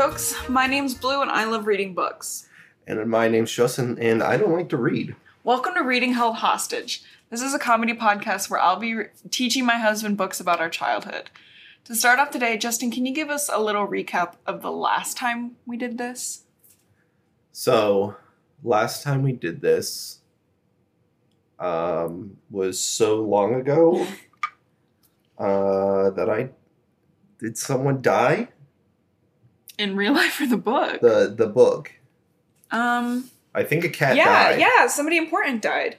[0.00, 0.34] folks.
[0.48, 2.48] My name's Blue and I love reading books.
[2.86, 5.14] And my name's Justin, and I don't like to read.
[5.44, 7.02] Welcome to Reading Held Hostage.
[7.28, 10.70] This is a comedy podcast where I'll be re- teaching my husband books about our
[10.70, 11.28] childhood.
[11.84, 15.18] To start off today, Justin, can you give us a little recap of the last
[15.18, 16.44] time we did this?
[17.52, 18.16] So,
[18.64, 20.20] last time we did this
[21.58, 24.06] um, was so long ago
[25.38, 26.48] uh, that I
[27.38, 28.48] did someone die?
[29.80, 31.00] In real life or the book?
[31.00, 31.92] The the book.
[32.70, 34.60] Um I think a cat yeah, died.
[34.60, 35.96] yeah, somebody important died.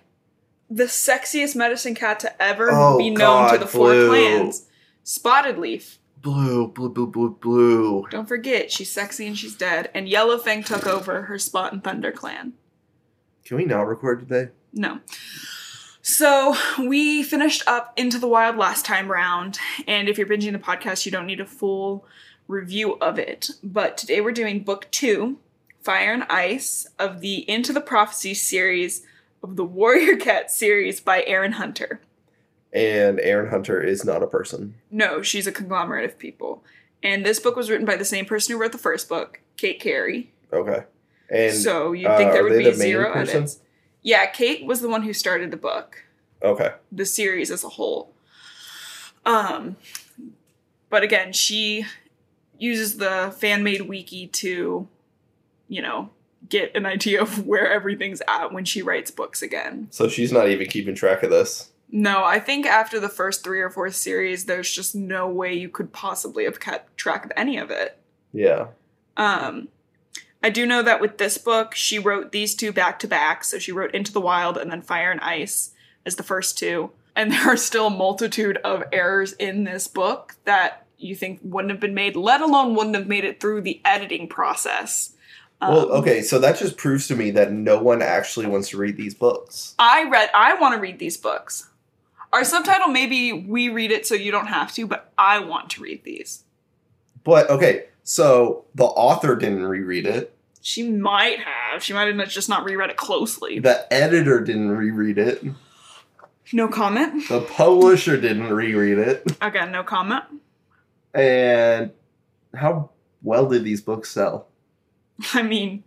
[0.69, 4.67] The sexiest medicine cat to ever Oh, be known to God, the four clans.
[5.03, 5.97] Spotted Leaf.
[6.21, 8.05] Blue, blue, blue, blue, blue.
[8.11, 9.89] Don't forget, she's sexy and she's dead.
[9.93, 12.53] And Yellowfang took over her Spot and Thunder clan.
[13.43, 14.51] Can we not record today?
[14.71, 14.99] No.
[16.03, 20.59] So we finished up Into the Wild last time round, and if you're binging the
[20.59, 22.05] podcast, you don't need a full
[22.51, 23.49] review of it.
[23.63, 25.37] But today we're doing book two,
[25.81, 29.05] Fire and Ice, of the Into the Prophecy series
[29.41, 32.01] of the Warrior Cat series by Erin Hunter.
[32.73, 34.75] And Erin Hunter is not a person.
[34.91, 36.63] No, she's a conglomerate of people.
[37.01, 39.79] And this book was written by the same person who wrote the first book, Kate
[39.79, 40.31] Cary.
[40.53, 40.83] Okay.
[41.29, 43.37] And so you'd uh, think there would be the zero person?
[43.37, 43.59] edits.
[44.03, 46.03] Yeah, Kate was the one who started the book.
[46.43, 46.71] okay.
[46.91, 48.13] the series as a whole.
[49.25, 49.77] Um,
[50.89, 51.85] but again, she
[52.61, 54.87] uses the fan made wiki to,
[55.67, 56.09] you know,
[56.47, 59.87] get an idea of where everything's at when she writes books again.
[59.91, 61.71] So she's not even keeping track of this.
[61.91, 65.67] No, I think after the first three or four series, there's just no way you
[65.67, 67.97] could possibly have kept track of any of it.
[68.31, 68.67] Yeah.
[69.17, 69.67] Um,
[70.41, 73.43] I do know that with this book, she wrote these two back to back.
[73.43, 75.71] So she wrote Into the Wild and then Fire and Ice
[76.05, 76.91] as the first two.
[77.15, 81.71] And there are still a multitude of errors in this book that you think wouldn't
[81.71, 85.13] have been made, let alone wouldn't have made it through the editing process.
[85.61, 88.77] Well, Um, okay, so that just proves to me that no one actually wants to
[88.77, 89.75] read these books.
[89.77, 91.69] I read, I want to read these books.
[92.33, 95.81] Our subtitle, maybe we read it so you don't have to, but I want to
[95.81, 96.43] read these.
[97.23, 100.33] But okay, so the author didn't reread it.
[100.61, 101.83] She might have.
[101.83, 103.59] She might have just not reread it closely.
[103.59, 105.43] The editor didn't reread it.
[106.53, 107.27] No comment.
[107.29, 109.37] The publisher didn't reread it.
[109.41, 110.23] Again, no comment.
[111.13, 111.91] And
[112.55, 112.91] how
[113.21, 114.47] well did these books sell?
[115.33, 115.83] I mean,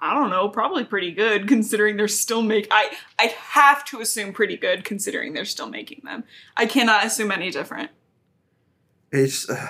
[0.00, 4.32] I don't know, probably pretty good considering they're still make I I have to assume
[4.32, 6.24] pretty good considering they're still making them.
[6.56, 7.90] I cannot assume any different.
[9.10, 9.68] It's uh,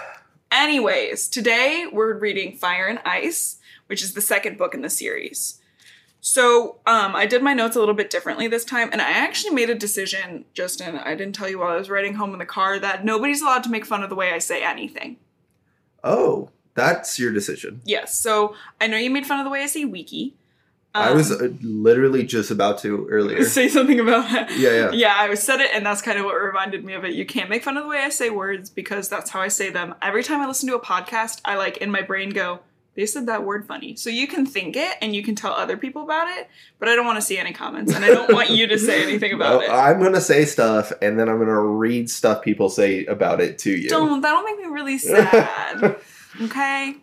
[0.51, 5.61] Anyways, today we're reading Fire and Ice, which is the second book in the series.
[6.29, 9.55] So, um, I did my notes a little bit differently this time, and I actually
[9.55, 10.97] made a decision, Justin.
[10.97, 13.63] I didn't tell you while I was riding home in the car that nobody's allowed
[13.63, 15.19] to make fun of the way I say anything.
[16.03, 17.81] oh, that's your decision.
[17.85, 20.35] Yes, so I know you made fun of the way I say wiki.
[20.97, 23.45] I was Um, uh, literally just about to earlier.
[23.59, 24.51] say something about that.
[24.59, 24.91] Yeah, yeah.
[24.91, 27.15] Yeah, I said it, and that's kind of what reminded me of it.
[27.15, 29.71] You can't make fun of the way I say words because that's how I say
[29.71, 29.95] them.
[30.03, 32.61] Every time I listen to a podcast, I like in my brain go,
[32.97, 33.95] they said that word funny.
[33.95, 36.49] So you can think it and you can tell other people about it,
[36.79, 39.03] but I don't want to see any comments and I don't want you to say
[39.03, 39.71] anything about No, it.
[39.71, 43.71] I'm gonna say stuff, and then I'm gonna read stuff people say about it to
[43.71, 43.91] you.
[43.91, 45.97] Don't, that'll make me really sad.
[46.43, 46.97] okay?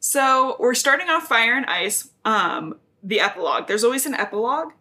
[0.00, 3.68] So we're starting off Fire and Ice, um, the epilogue.
[3.68, 4.72] There's always an epilogue.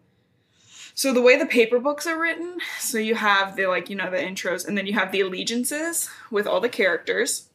[0.95, 4.09] So the way the paper books are written, so you have the like, you know,
[4.09, 7.49] the intros, and then you have the allegiances with all the characters.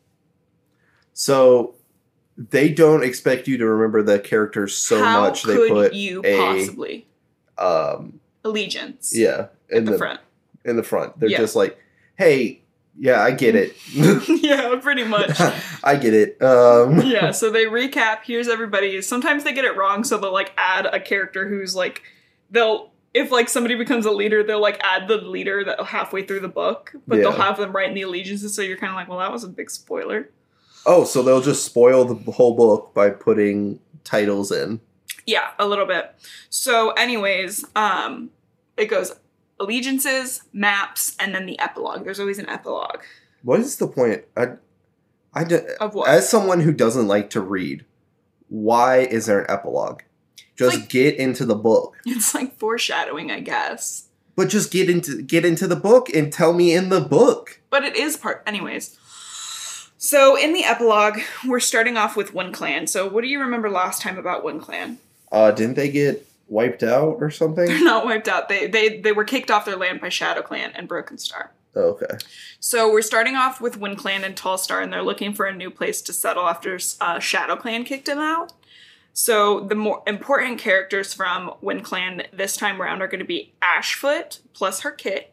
[1.14, 1.74] So
[2.48, 5.42] they don't expect you to remember the characters so How much.
[5.42, 7.06] They could put you a possibly
[7.58, 9.12] um allegiance?
[9.14, 10.20] yeah in the, the, front.
[10.64, 11.20] in the front.
[11.20, 11.38] They're Yeah.
[11.38, 11.78] just like,
[12.16, 12.62] hey,
[12.98, 13.76] yeah, I get it.
[14.42, 15.38] yeah, pretty much.
[15.84, 16.40] I get it.
[16.42, 18.20] Um, yeah, so they recap.
[18.24, 19.00] Here's everybody.
[19.02, 22.02] Sometimes they get it wrong, so they'll like add a character who's like
[22.50, 26.40] they'll if like somebody becomes a leader, they'll like add the leader that halfway through
[26.40, 28.54] the book, but they'll have them write in the allegiances.
[28.54, 30.30] So you're kind of like, well, that was a big spoiler.
[30.86, 34.80] Oh, so they'll just spoil the whole book by putting titles in.
[35.26, 36.14] Yeah, a little bit.
[36.48, 38.30] So, anyways, um,
[38.76, 39.12] it goes
[39.58, 42.04] allegiances, maps, and then the epilogue.
[42.04, 43.00] There's always an epilogue
[43.42, 44.24] What is the point?
[44.36, 44.52] I,
[45.34, 46.08] I d- of what.
[46.08, 47.84] as someone who doesn't like to read,
[48.48, 50.02] why is there an epilogue?
[50.56, 51.96] Just like- get into the book.
[52.06, 54.06] it's like foreshadowing, I guess.
[54.36, 57.60] But just get into get into the book and tell me in the book.
[57.68, 58.96] but it is part anyways
[60.02, 63.68] so in the epilogue we're starting off with Wind Clan so what do you remember
[63.70, 64.98] last time about Wind Clan
[65.30, 67.66] Uh, didn't they get wiped out or something?
[67.66, 70.72] they're not wiped out they they they were kicked off their land by shadow clan
[70.74, 72.16] and broken star Okay.
[72.58, 75.70] So we're starting off with Wind Clan and Tallstar, and they're looking for a new
[75.70, 78.52] place to settle after uh, Shadow Clan kicked them out.
[79.12, 83.52] So the more important characters from Wind Clan this time around are going to be
[83.62, 85.32] Ashfoot plus her kit,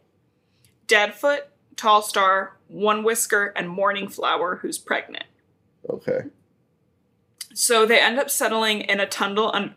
[0.85, 1.47] Deadfoot,
[1.77, 5.25] Tallstar, One Whisker, and Morning Flower, who's pregnant.
[5.89, 6.23] Okay.
[7.53, 9.75] So they end up settling in a tunnel, un-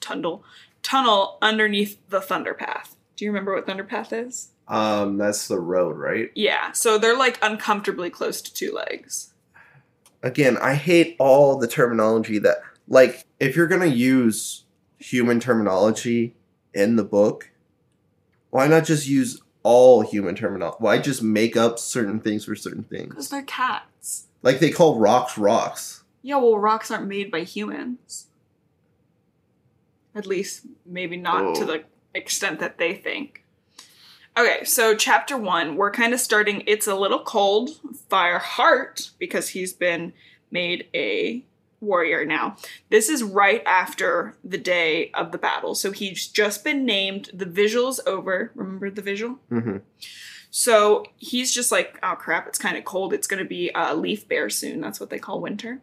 [0.00, 0.44] tunnel,
[0.82, 2.96] tunnel underneath the Thunderpath.
[3.16, 4.50] Do you remember what Thunderpath is?
[4.66, 6.30] Um, that's the road, right?
[6.34, 6.72] Yeah.
[6.72, 9.32] So they're like uncomfortably close to two legs.
[10.22, 12.58] Again, I hate all the terminology that
[12.88, 14.64] like if you're gonna use
[14.98, 16.34] human terminology
[16.72, 17.50] in the book,
[18.50, 20.76] why not just use all human terminology?
[20.78, 23.08] Why just make up certain things for certain things?
[23.08, 24.26] Because they're cats.
[24.42, 26.04] Like they call rocks rocks.
[26.22, 28.28] Yeah, well, rocks aren't made by humans.
[30.14, 31.66] At least, maybe not to Oh.
[31.66, 31.84] the
[32.14, 33.42] extent that they think.
[34.36, 37.70] Okay, so chapter one, we're kind of starting It's a Little Cold,
[38.10, 40.12] Fireheart, because he's been
[40.50, 41.44] made a
[41.84, 42.56] warrior now.
[42.90, 45.74] This is right after the day of the battle.
[45.74, 48.50] So he's just been named, the visual's over.
[48.54, 49.38] Remember the visual?
[49.48, 49.78] hmm
[50.50, 53.12] So he's just like, oh crap, it's kind of cold.
[53.12, 54.80] It's going to be a leaf bare soon.
[54.80, 55.80] That's what they call winter.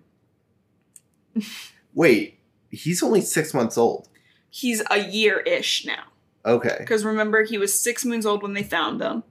[1.93, 2.39] Wait,
[2.69, 4.07] he's only six months old.
[4.49, 6.03] He's a year ish now.
[6.45, 6.75] Okay.
[6.79, 9.23] Because remember, he was six moons old when they found him.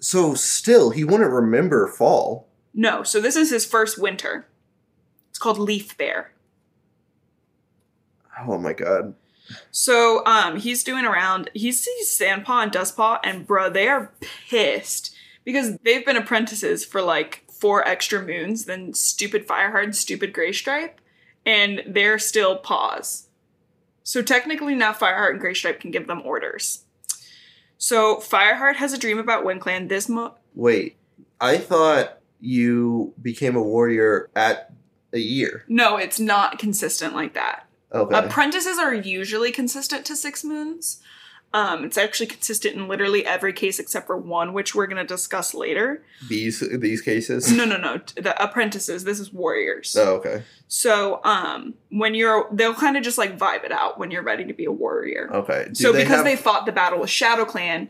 [0.00, 2.48] So still, he wouldn't remember fall.
[2.72, 4.46] No, so this is his first winter.
[5.38, 6.32] It's called Leaf Bare.
[8.44, 9.14] Oh my god.
[9.70, 11.48] So um, he's doing around.
[11.54, 14.10] He sees Sandpaw and Dustpaw, and bro, they are
[14.48, 15.14] pissed
[15.44, 20.94] because they've been apprentices for like four extra moons than stupid Fireheart and stupid Graystripe,
[21.46, 23.28] and they're still paws.
[24.02, 26.82] So technically, now Fireheart and Graystripe can give them orders.
[27.76, 29.88] So Fireheart has a dream about WindClan.
[29.88, 30.96] This mo- Wait,
[31.40, 34.72] I thought you became a warrior at
[35.12, 35.64] a year.
[35.68, 37.66] no, it's not consistent like that.
[37.92, 38.18] Okay.
[38.18, 41.00] Apprentices are usually consistent to six moons.
[41.54, 45.04] Um, it's actually consistent in literally every case except for one, which we're going to
[45.06, 46.02] discuss later.
[46.28, 47.50] these these cases.
[47.50, 48.00] No, no, no.
[48.16, 49.04] The apprentices.
[49.04, 49.96] This is warriors.
[49.98, 50.42] Oh, okay.
[50.66, 54.44] So, um, when you're, they'll kind of just like vibe it out when you're ready
[54.44, 55.30] to be a warrior.
[55.32, 55.68] Okay.
[55.68, 57.88] Do so, because have- they fought the battle with Shadow Clan,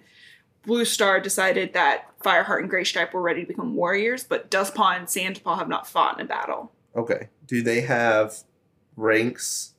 [0.65, 5.07] Blue Star decided that Fireheart and Graystripe were ready to become warriors, but Dustpaw and
[5.09, 6.71] Sandpaw have not fought in a battle.
[6.99, 7.29] Okay.
[7.47, 8.43] Do they have
[8.97, 9.75] ranks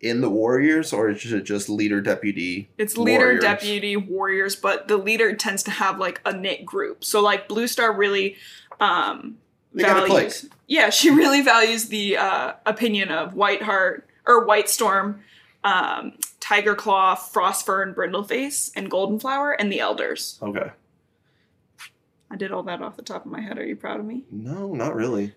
[0.00, 2.68] in the warriors, or is it just leader, deputy?
[2.78, 3.42] It's leader, warriors?
[3.42, 7.04] deputy, warriors, but the leader tends to have like a knit group.
[7.04, 8.36] So like Blue Star really
[8.80, 9.38] um
[9.72, 10.46] They got a values place.
[10.68, 15.20] Yeah, she really values the uh opinion of Whiteheart or White Storm,
[15.64, 20.38] um, Tiger Claw, Frostfern, Brindleface, and Goldenflower, and the elders.
[20.42, 20.70] Okay.
[22.30, 23.58] I did all that off the top of my head.
[23.58, 24.24] Are you proud of me?
[24.30, 25.34] No, not really.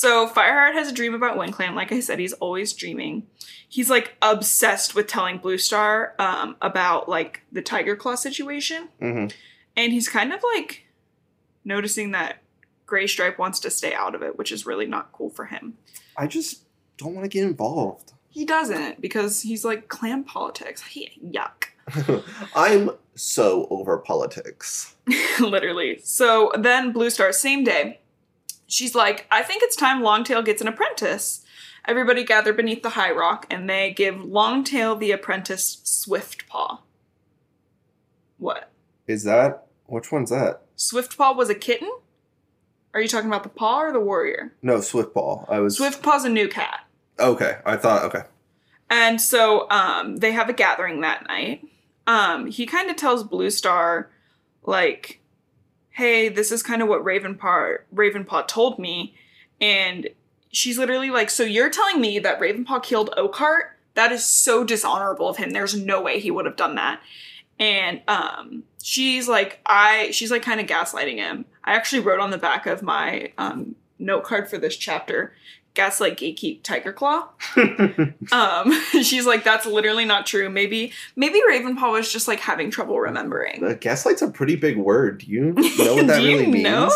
[0.00, 1.74] So Fireheart has a dream about WindClan.
[1.74, 3.26] Like I said, he's always dreaming.
[3.68, 8.88] He's like obsessed with telling Blue Star um, about like the Tiger Claw situation.
[8.98, 9.26] hmm
[9.76, 10.86] And he's kind of like
[11.66, 12.38] noticing that
[12.86, 15.76] Gray Stripe wants to stay out of it, which is really not cool for him.
[16.16, 16.62] I just
[16.96, 18.12] don't want to get involved.
[18.30, 20.80] He doesn't because he's like clan politics.
[20.80, 22.24] He yuck.
[22.56, 24.94] I'm so over politics.
[25.40, 26.00] Literally.
[26.02, 28.00] So then Blue Star, same day,
[28.70, 31.44] she's like, I think it's time Longtail gets an apprentice.
[31.86, 36.80] Everybody gather beneath the high rock and they give Longtail the apprentice Swiftpaw.
[38.38, 38.70] What?
[39.06, 40.62] Is that which one's that?
[40.76, 41.90] Swiftpaw was a kitten?
[42.94, 44.52] Are you talking about the paw or the warrior?
[44.62, 45.48] No, Swiftball.
[45.48, 46.80] I was Swift Paw's a new cat.
[47.18, 48.22] Okay, I thought okay.
[48.88, 51.64] And so um, they have a gathering that night.
[52.06, 54.10] Um, he kind of tells Blue Star,
[54.64, 55.19] like,
[55.90, 59.14] hey, this is kind of what Ravenpaw, Ravenpaw told me.
[59.60, 60.08] And
[60.52, 63.70] she's literally like, so you're telling me that Ravenpaw killed Oakheart?
[63.94, 65.50] That is so dishonorable of him.
[65.50, 67.00] There's no way he would have done that.
[67.58, 71.44] And um, she's like, I, she's like kind of gaslighting him.
[71.64, 75.34] I actually wrote on the back of my um, note card for this chapter,
[75.74, 77.28] gaslight gatekeep Tiger Claw.
[78.32, 78.70] Um,
[79.02, 80.48] she's like, that's literally not true.
[80.48, 83.64] Maybe, maybe Ravenpaw was just like having trouble remembering.
[83.64, 85.18] Uh, gaslight's a pretty big word.
[85.18, 86.64] Do you know what that really means?
[86.64, 86.92] know?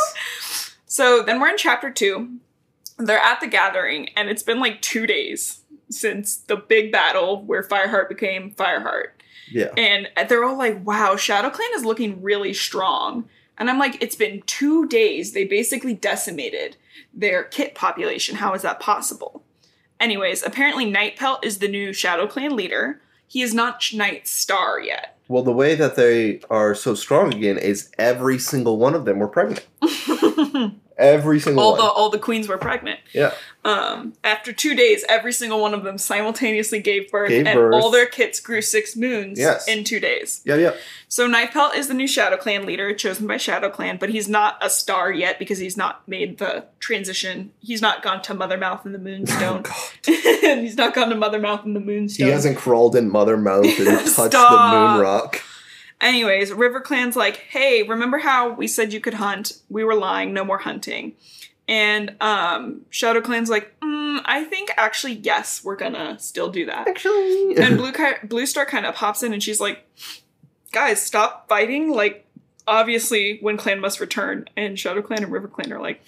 [0.87, 2.37] So then we're in chapter two.
[2.99, 7.63] They're at the gathering, and it's been like two days since the big battle where
[7.63, 9.09] Fireheart became Fireheart.
[9.51, 9.71] Yeah.
[9.77, 13.29] And they're all like, wow, Shadow Clan is looking really strong.
[13.59, 15.33] And I'm like, it's been two days.
[15.33, 16.77] They basically decimated
[17.13, 18.37] their kit population.
[18.37, 19.43] How is that possible?
[20.01, 23.01] Anyways, apparently Nightpelt is the new Shadow Clan leader.
[23.27, 25.17] he is not Night Star yet.
[25.29, 29.19] Well, the way that they are so strong again is every single one of them
[29.19, 29.67] were pregnant.
[30.97, 31.79] Every single all one.
[31.81, 33.01] the all the queens were pregnant.
[33.13, 33.33] yeah.
[33.65, 37.75] Um, after two days, every single one of them simultaneously gave birth, Gave and birth.
[37.75, 39.67] all their kits grew six moons Yes.
[39.67, 40.43] in two days.
[40.45, 40.75] Yeah, yeah.
[41.09, 44.59] So Nightpelt is the new Shadow Clan leader, chosen by Shadow Clan, but he's not
[44.61, 47.53] a star yet because he's not made the transition.
[47.61, 49.65] He's not gone to Mother Mouth and the Moonstone.
[50.05, 52.27] he's not gone to Mother Mouth and the Moonstone.
[52.27, 55.41] He hasn't crawled in Mother Mouth and touched the moon rock.
[56.01, 59.61] Anyways, River Clan's like, hey, remember how we said you could hunt?
[59.69, 61.15] We were lying, no more hunting.
[61.67, 66.87] And um, Shadow Clan's like, mm, I think actually, yes, we're gonna still do that.
[66.89, 67.57] Actually.
[67.57, 69.87] and Blue Ki- Blue Star kind of pops in and she's like,
[70.73, 71.91] guys, stop fighting.
[71.91, 72.27] Like,
[72.67, 74.47] obviously, Wind Clan must return.
[74.57, 76.03] And Shadow Clan and River Clan are like,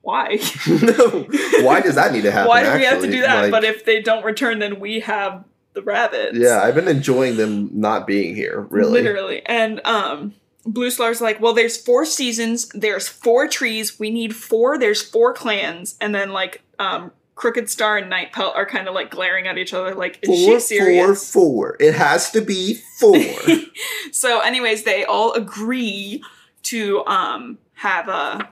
[0.00, 0.38] why?
[0.66, 1.26] no.
[1.60, 2.48] Why does that need to happen?
[2.48, 3.42] why do we have to do that?
[3.42, 5.44] Like, but if they don't return, then we have
[5.78, 6.36] the rabbits.
[6.38, 8.66] yeah, I've been enjoying them not being here.
[8.70, 8.92] Really.
[9.02, 9.44] Literally.
[9.46, 10.34] And um
[10.66, 15.32] Blue Star's like, well, there's four seasons, there's four trees, we need four, there's four
[15.32, 19.46] clans, and then like um Crooked Star and Night Pelt are kind of like glaring
[19.46, 21.32] at each other, like, is Four, she four, serious?
[21.32, 21.76] four.
[21.78, 23.16] It has to be four.
[24.12, 26.20] so, anyways, they all agree
[26.64, 28.48] to um have a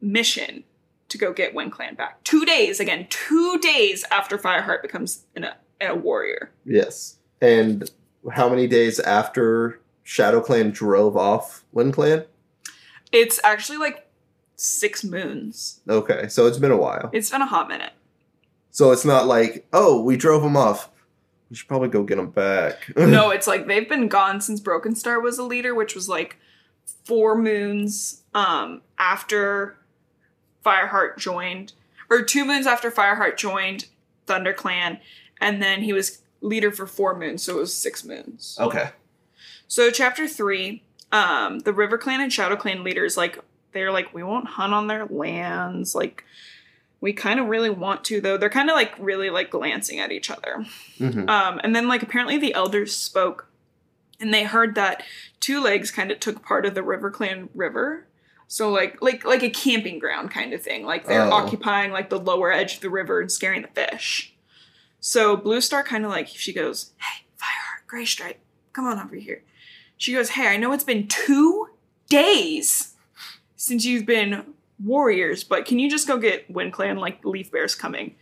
[0.00, 0.64] mission
[1.10, 2.24] to go get Wind Clan back.
[2.24, 5.48] Two days, again, two days after Fireheart becomes an,
[5.90, 6.50] a warrior.
[6.64, 7.18] yes.
[7.40, 7.90] And
[8.32, 12.24] how many days after Shadow Clan drove off Wind Clan?
[13.10, 14.06] It's actually like
[14.54, 15.80] six moons.
[15.88, 17.10] Okay, so it's been a while.
[17.12, 17.92] It's been a hot minute.
[18.70, 20.88] So it's not like, oh, we drove them off.
[21.50, 22.90] We should probably go get them back.
[22.96, 26.36] no, it's like they've been gone since Broken Star was a leader, which was like
[27.04, 29.76] four moons um after
[30.64, 31.72] Fireheart joined,
[32.08, 33.86] or two moons after Fireheart joined
[34.26, 35.00] Thunder Clan,
[35.42, 38.56] and then he was leader for four moons, so it was six moons.
[38.60, 38.90] okay.
[39.68, 40.82] So chapter three,
[41.12, 43.38] um, the River Clan and Shadow Clan leaders like
[43.72, 46.24] they're like we won't hunt on their lands, like
[47.00, 48.36] we kind of really want to though.
[48.36, 50.64] They're kind of like really like glancing at each other.
[50.98, 53.48] hmm Um, and then like apparently the elders spoke,
[54.20, 55.02] and they heard that
[55.40, 58.06] Two Legs kind of took part of the River Clan River.
[58.48, 60.84] So like like like a camping ground kind of thing.
[60.84, 61.32] Like they're Oh.
[61.32, 64.31] occupying like the lower edge of the river and scaring the fish.
[65.04, 68.38] So Blue Star kind of like she goes, "Hey, Fireheart, Gray Stripe,
[68.72, 69.42] come on over here."
[69.96, 71.68] She goes, "Hey, I know it's been two
[72.08, 72.94] days
[73.56, 74.44] since you've been
[74.82, 76.96] warriors, but can you just go get Wind Clan?
[76.98, 78.14] Like Leaf Bare's coming."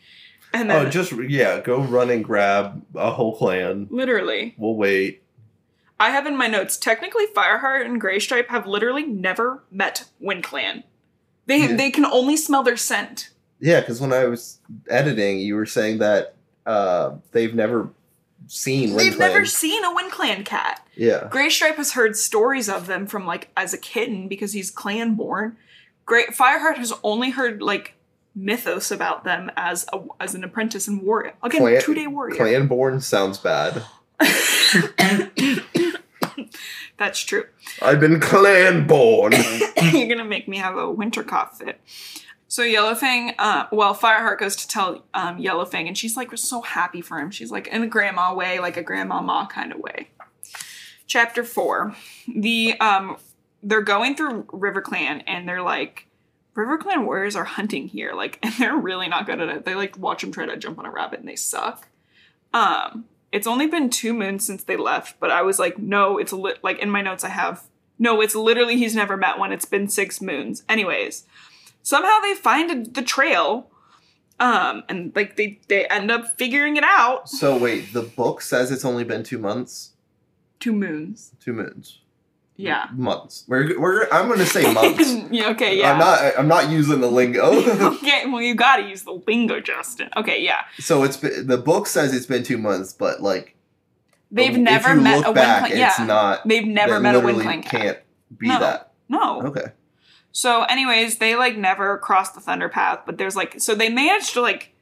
[0.54, 3.86] And oh, then Oh, just yeah, go run and grab a whole clan.
[3.90, 5.22] literally, We'll wait.
[6.00, 10.82] I have in my notes, technically Fireheart and Graystripe have literally never met Wind Clan.
[11.44, 11.76] They Yeah.
[11.76, 13.28] they can only smell their scent.
[13.60, 14.58] Yeah, because when I was
[14.88, 16.34] editing, you were saying that
[16.66, 17.90] uh, they've never
[18.46, 18.96] seen.
[18.96, 19.46] They've never Clan.
[19.46, 20.86] seen a Wind Clan cat.
[20.96, 21.28] Yeah.
[21.30, 25.56] Graystripe has heard stories of them from like as a kitten because he's clan born.
[26.04, 27.94] Great Fireheart has only heard like
[28.34, 31.34] mythos about them as a as an apprentice and warrior.
[31.42, 32.36] Again, Clan- two day warrior.
[32.36, 33.82] Clanborn sounds bad.
[36.98, 37.44] That's true.
[37.80, 39.32] I've been clanborn.
[39.92, 41.80] You're gonna make me have a winter cough fit.
[42.50, 47.00] So Yellowfang, uh, well, Fireheart goes to tell um, Yellowfang, and she's like so happy
[47.00, 47.30] for him.
[47.30, 50.08] She's like in a grandma way, like a grandma ma kind of way.
[51.06, 51.94] Chapter four,
[52.26, 53.18] the um,
[53.62, 56.08] they're going through River Clan, and they're like,
[56.56, 59.64] River Clan warriors are hunting here, like, and they're really not good at it.
[59.64, 61.86] They like watch them try to jump on a rabbit, and they suck.
[62.52, 66.32] Um, it's only been two moons since they left, but I was like, no, it's
[66.32, 67.62] li- like in my notes I have
[67.96, 69.52] no, it's literally he's never met one.
[69.52, 70.64] It's been six moons.
[70.68, 71.26] Anyways,
[71.82, 73.70] somehow they find the trail,
[74.38, 77.28] um, and like they they end up figuring it out.
[77.28, 79.92] so wait, the book says it's only been two months,
[80.58, 81.32] Two moons.
[81.40, 81.98] two moons.
[82.56, 82.88] Yeah.
[82.92, 83.44] months.
[83.48, 84.06] We're we're.
[84.12, 85.10] I'm gonna say months.
[85.32, 85.78] Okay.
[85.78, 85.92] Yeah.
[85.92, 86.38] I'm not.
[86.38, 87.42] I'm not using the lingo.
[87.96, 88.24] okay.
[88.26, 90.10] Well, you gotta use the lingo, Justin.
[90.16, 90.42] Okay.
[90.42, 90.64] Yeah.
[90.78, 93.56] so it's been, the book says it's been two months, but like
[94.30, 95.72] They've never met a back, clan.
[95.72, 96.04] It's Yeah.
[96.04, 96.46] not.
[96.46, 97.80] They've never met a wind literally clan cat.
[97.80, 98.60] Can't be No.
[98.60, 98.92] that.
[99.08, 99.42] No.
[99.42, 99.64] Okay.
[100.32, 104.32] So, anyways, they like never crossed the thunder path, but there's like so they managed
[104.34, 104.72] to like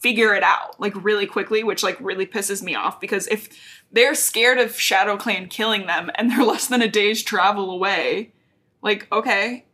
[0.00, 3.48] figure it out like really quickly, which like really pisses me off because if
[3.92, 8.32] they're scared of Shadow Clan killing them and they're less than a day's travel away,
[8.82, 9.64] like okay,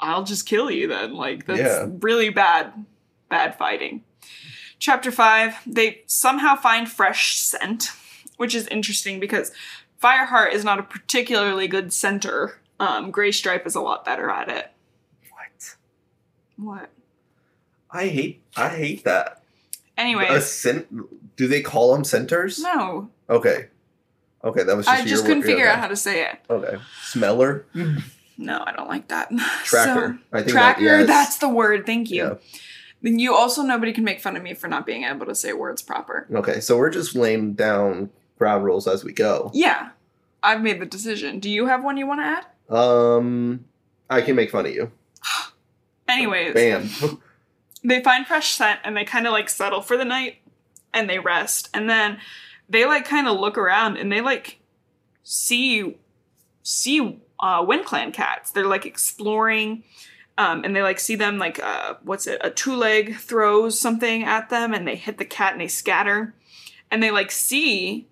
[0.00, 1.14] I'll just kill you then.
[1.14, 1.86] Like that's Yeah.
[2.00, 2.72] really bad,
[3.28, 4.02] bad fighting.
[4.80, 7.90] Chapter five, they somehow find fresh scent,
[8.36, 9.50] which is interesting because
[10.02, 12.54] Fireheart is not a particularly good scenter.
[12.80, 14.70] Um, Gray Stripe is a lot better at it.
[15.30, 15.76] What?
[16.56, 16.90] What?
[17.90, 18.42] I hate.
[18.56, 19.42] I hate that.
[19.96, 20.86] Anyway, cent-
[21.36, 22.60] do they call them centers?
[22.60, 23.66] no, Okay.
[24.44, 25.72] Okay, that was just I just couldn't word- figure okay.
[25.74, 26.38] out how to say it.
[26.48, 26.76] Okay.
[27.02, 27.66] Smeller?
[28.36, 29.30] No, I don't like that.
[29.64, 30.20] Tracker.
[30.32, 31.84] I So, think tracker, that, that's the word.
[31.86, 32.22] Thank you.
[32.22, 32.34] Yeah.
[33.02, 35.52] Then you also nobody can make fun of me for not being able to say
[35.52, 36.28] words proper.
[36.32, 39.50] Okay, so we're just laying down ground rules as we go.
[39.52, 39.88] Yeah,
[40.40, 41.40] I've made the decision.
[41.40, 42.46] Do you have one you want to add?
[42.68, 43.64] Um,
[44.10, 44.92] I can make fun of you.
[46.08, 46.88] Anyways, Bam.
[47.84, 50.38] they find fresh scent and they kind of like settle for the night
[50.92, 52.18] and they rest and then
[52.68, 54.58] they like kind of look around and they like
[55.22, 55.96] see
[56.62, 59.84] see uh wind clan cats they're like exploring
[60.38, 64.22] um, and they like see them like uh what's it a two leg throws something
[64.22, 66.34] at them and they hit the cat and they scatter
[66.90, 68.06] and they like see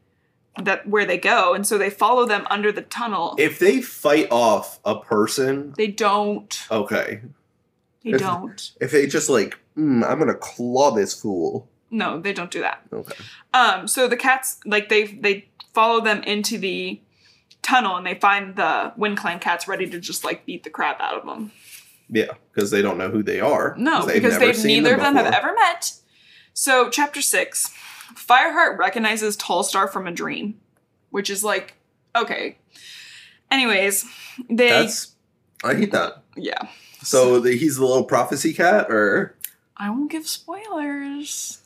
[0.62, 4.28] that where they go and so they follow them under the tunnel if they fight
[4.30, 7.20] off a person, they don't okay.
[8.02, 11.68] they If- don't If they just like, mm, I'm gonna claw this fool.
[11.90, 13.14] no they don't do that Okay.
[13.54, 17.00] Um, so the cats like they they follow them into the
[17.62, 21.00] tunnel and they find the Wind Clan cats ready to just like beat the crap
[21.00, 21.52] out of them.
[22.08, 23.75] Yeah, because they don't know who they are.
[23.76, 25.92] No, because they've neither of them have ever met.
[26.54, 27.75] So chapter six,
[28.14, 30.58] Fireheart recognizes Tallstar from a dream,
[31.10, 31.75] which is like
[32.14, 32.58] okay.
[33.50, 34.04] Anyways,
[34.50, 35.14] they That's
[35.64, 36.22] I hate that.
[36.36, 36.68] yeah.
[37.02, 39.36] So the, he's the little prophecy cat, or
[39.76, 41.62] I won't give spoilers.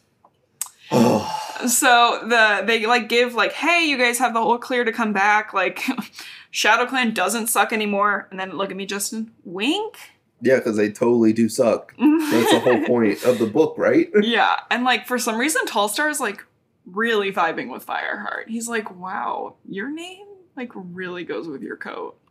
[0.90, 4.92] oh, So the they like give like, hey, you guys have the whole clear to
[4.92, 5.54] come back.
[5.54, 5.82] Like,
[6.50, 8.28] Shadow Clan doesn't suck anymore.
[8.30, 9.30] And then look at me, Justin.
[9.44, 9.96] Wink.
[10.42, 11.94] Yeah, because they totally do suck.
[11.98, 14.08] That's the whole point of the book, right?
[14.22, 16.44] yeah, and like for some reason, Tallstar is like
[16.86, 18.48] really vibing with Fireheart.
[18.48, 22.16] He's like, wow, your name like really goes with your coat.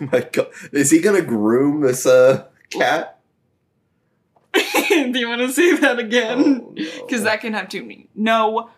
[0.00, 3.18] Oh my god, is he gonna groom this uh cat?
[4.54, 6.38] Do you want to say that again?
[6.38, 6.74] Oh, no.
[7.06, 8.10] Because that can have two meanings.
[8.14, 8.68] No,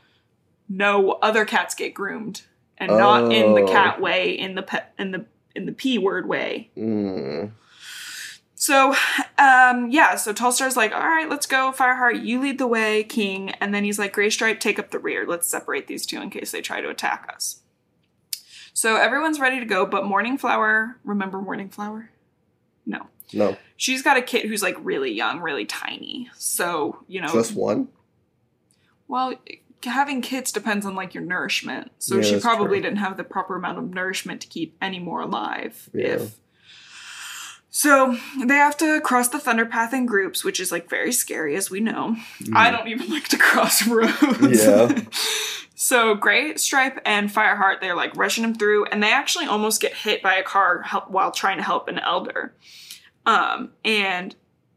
[0.68, 2.42] no other cats get groomed,
[2.78, 3.66] and not in the Oh.
[3.66, 6.70] cat way, in the pet, in the in the p word way.
[6.76, 7.50] Mm.
[8.64, 8.94] So,
[9.36, 13.50] um, yeah, so Tallstar's like, all right, let's go, Fireheart, you lead the way, King.
[13.60, 15.26] And then he's like, Graystripe, take up the rear.
[15.26, 17.60] Let's separate these two in case they try to attack us.
[18.72, 22.08] So everyone's ready to go, but Morning Flower, remember Morning Flower?
[22.86, 23.06] No.
[23.34, 26.30] No, She's got a kid who's like really young, really tiny.
[26.36, 27.88] So, you know, just one.
[29.08, 29.34] well,
[29.84, 31.90] having kids depends on like your nourishment.
[31.98, 32.82] So Yeah, she probably true.
[32.82, 35.90] didn't have the proper amount of nourishment to keep any more alive.
[35.92, 36.06] Yeah.
[36.06, 36.36] If
[37.76, 41.56] so, they have to cross the thunder path in groups, which is like very scary,
[41.56, 42.14] as we know.
[42.54, 44.64] I don't even like to cross roads.
[44.64, 45.02] Yeah.
[45.74, 49.92] so Gray Stripe and Fireheart, they're like rushing him through, and they actually almost get
[49.92, 52.54] hit by a car help, while trying to help an elder.
[53.26, 54.36] Um, and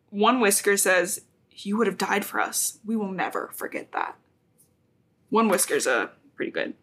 [0.10, 2.80] one Whisker says, "You would have died for us.
[2.84, 4.16] We will never forget that."
[5.30, 6.74] One Whisker's a pretty good.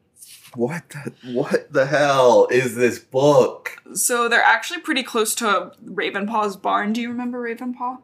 [0.54, 3.76] What the what the hell is this book?
[3.94, 6.92] So they're actually pretty close to Ravenpaw's barn.
[6.92, 7.98] Do you remember Ravenpaw?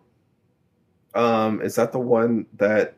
[1.14, 2.94] Um, is that the one that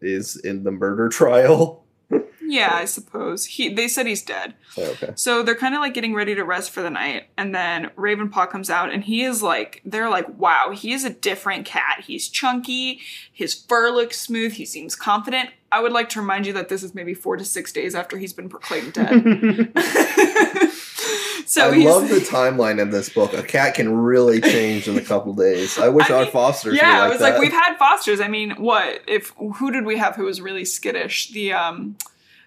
[0.00, 1.84] is in the murder trial?
[2.46, 3.46] Yeah, I suppose.
[3.46, 4.54] He they said he's dead.
[4.76, 5.12] Oh, okay.
[5.14, 8.50] So they're kind of like getting ready to rest for the night, and then Ravenpaw
[8.50, 12.04] comes out, and he is like, they're like, wow, he is a different cat.
[12.06, 13.00] He's chunky,
[13.32, 15.50] his fur looks smooth, he seems confident.
[15.74, 18.16] I would like to remind you that this is maybe four to six days after
[18.16, 19.12] he's been proclaimed dead.
[21.46, 23.32] so I he's love the timeline in this book.
[23.32, 25.78] A cat can really change in a couple days.
[25.78, 27.30] I wish I our mean, fosters yeah, were I like was that.
[27.32, 28.20] like, we've had fosters.
[28.20, 31.30] I mean, what if who did we have who was really skittish?
[31.30, 31.96] The um,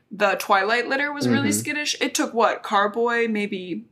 [0.09, 1.53] the Twilight litter was really Mhm.
[1.59, 1.95] skittish.
[1.99, 3.83] It took what Carboy maybe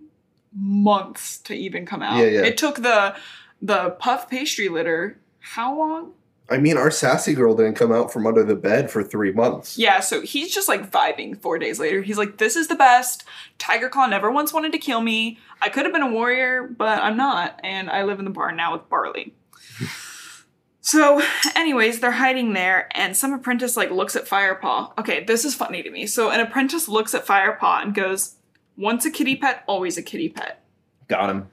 [0.53, 2.17] months to even come out.
[2.19, 2.43] Yeah, yeah.
[2.45, 3.15] It took the
[3.61, 6.13] the puff pastry litter how long?
[6.47, 9.77] I mean, our sassy girl didn't come out from under the bed for three months.
[9.79, 12.01] Yeah, so he's just like vibing four days later.
[12.03, 13.23] He's like, this is the best.
[13.57, 15.39] Tiger Claw never once wanted to kill me.
[15.59, 17.59] I could have been a warrior, but I'm not.
[17.63, 19.33] And I live in the barn now with Barley.
[20.81, 21.19] so,
[21.55, 24.99] anyways, they're hiding there, and some apprentice like looks at Firepaw.
[24.99, 26.05] Okay, this is funny to me.
[26.05, 28.35] So, an apprentice looks at Firepaw and goes,
[28.77, 30.63] once a kitty pet, always a kitty pet.
[31.07, 31.47] Got him.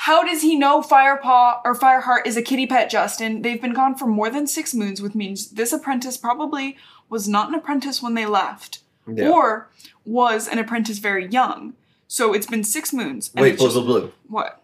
[0.00, 3.40] How does he know Firepaw or Fireheart is a kitty pet, Justin?
[3.42, 6.76] They've been gone for more than six moons, which means this apprentice probably
[7.08, 8.80] was not an apprentice when they left,
[9.10, 9.30] Yeah.
[9.30, 9.70] or
[10.04, 11.74] was an apprentice very young.
[12.08, 13.30] So it's been six moons.
[13.34, 14.12] Wait, just- Blue.
[14.28, 14.62] what?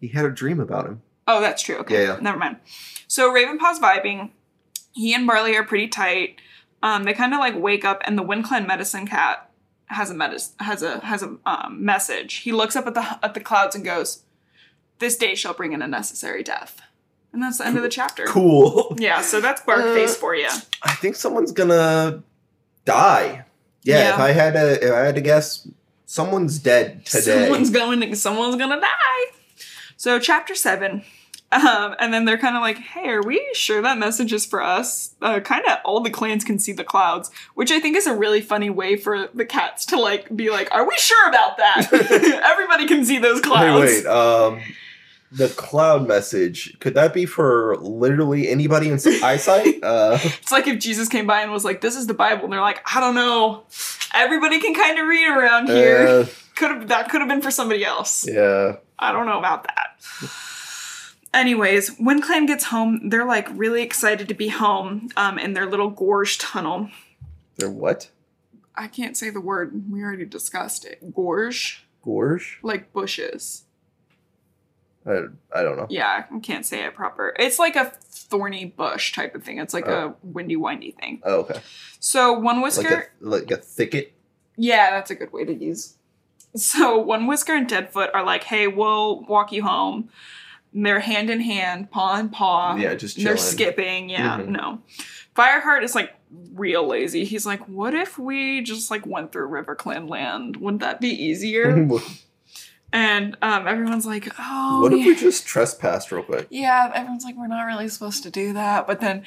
[0.00, 1.02] He had a dream about him.
[1.26, 1.76] Oh, that's true.
[1.78, 2.20] Okay, Yeah, yeah.
[2.20, 2.56] never mind.
[3.08, 4.30] So Ravenpaw's vibing.
[4.92, 6.36] He and Barley are pretty tight.
[6.82, 9.50] Um, they kind of like wake up, and the WindClan medicine cat
[9.86, 12.36] has a medis- has a has a um, message.
[12.36, 14.22] He looks up at the at the clouds and goes,
[14.98, 16.80] "This day shall bring an unnecessary death."
[17.32, 18.24] And that's the end of the chapter.
[18.26, 18.94] Cool.
[19.00, 20.48] Yeah, so that's Bark Uh, Face for you.
[20.82, 22.22] I think someone's gonna
[22.84, 23.44] die.
[23.82, 24.14] Yeah, Yeah.
[24.14, 25.66] if I had to if I had to guess,
[26.06, 27.42] someone's dead today.
[27.44, 28.14] Someone's going.
[28.14, 29.34] Someone's gonna die.
[29.96, 31.02] So chapter seven,
[31.52, 34.62] um, and then they're kind of like, "Hey, are we sure that message is for
[34.62, 38.06] us?" Uh, kind of all the clans can see the clouds, which I think is
[38.06, 41.56] a really funny way for the cats to like be like, "Are we sure about
[41.58, 41.88] that?"
[42.44, 43.80] Everybody can see those Hey, clouds.
[43.90, 44.06] wait.
[44.06, 44.60] Um,
[45.36, 49.78] the cloud message could that be for literally anybody in eyesight?
[49.82, 52.52] Uh, It's like if Jesus came by and was like, "This is the Bible," and
[52.52, 53.64] they're like, "I don't know."
[54.14, 56.06] Everybody can kind of read around here.
[56.06, 58.26] uh, Could have that could have been for somebody else.
[58.28, 58.76] yeah.
[58.98, 60.00] I don't know about that.
[61.32, 65.66] Anyways, Wind Clan gets home, they're like really excited to be home um, in their
[65.66, 66.90] little gorge tunnel.
[67.56, 68.08] They're what?
[68.76, 69.90] I can't say the word.
[69.90, 71.12] We already discussed it.
[71.12, 72.60] Gorge, Gorge?
[72.62, 73.64] like bushes.
[75.06, 75.86] I, I don't know.
[75.90, 77.34] Yeah, I can't say it proper.
[77.38, 79.58] It's like a thorny bush type of thing.
[79.58, 81.20] It's like a windy, windy thing.
[81.24, 81.60] Oh, okay.
[82.00, 83.12] So one Like whisker.
[83.22, 84.12] a like a thicket.
[84.56, 85.96] Yeah, that's a good way to use.
[86.56, 90.08] So one whisker and Deadfoot are like, "Hey, we'll walk you home."
[90.72, 92.76] And they're hand in hand, paw in paw.
[92.76, 94.08] Yeah, just And they're skipping.
[94.08, 94.48] Yeah, Mhm.
[94.48, 94.78] no.
[95.36, 96.14] Fireheart is like
[96.52, 97.24] real lazy.
[97.24, 100.56] He's like, "What if we just like went through River Clan land?
[100.56, 101.88] Wouldn't that be easier?"
[102.94, 105.06] and um, everyone's like, "Oh, What if yeah.
[105.06, 106.46] we just trespassed real quick?
[106.48, 108.86] Yeah, everyone's like, we're not really supposed to do that.
[108.86, 109.24] But then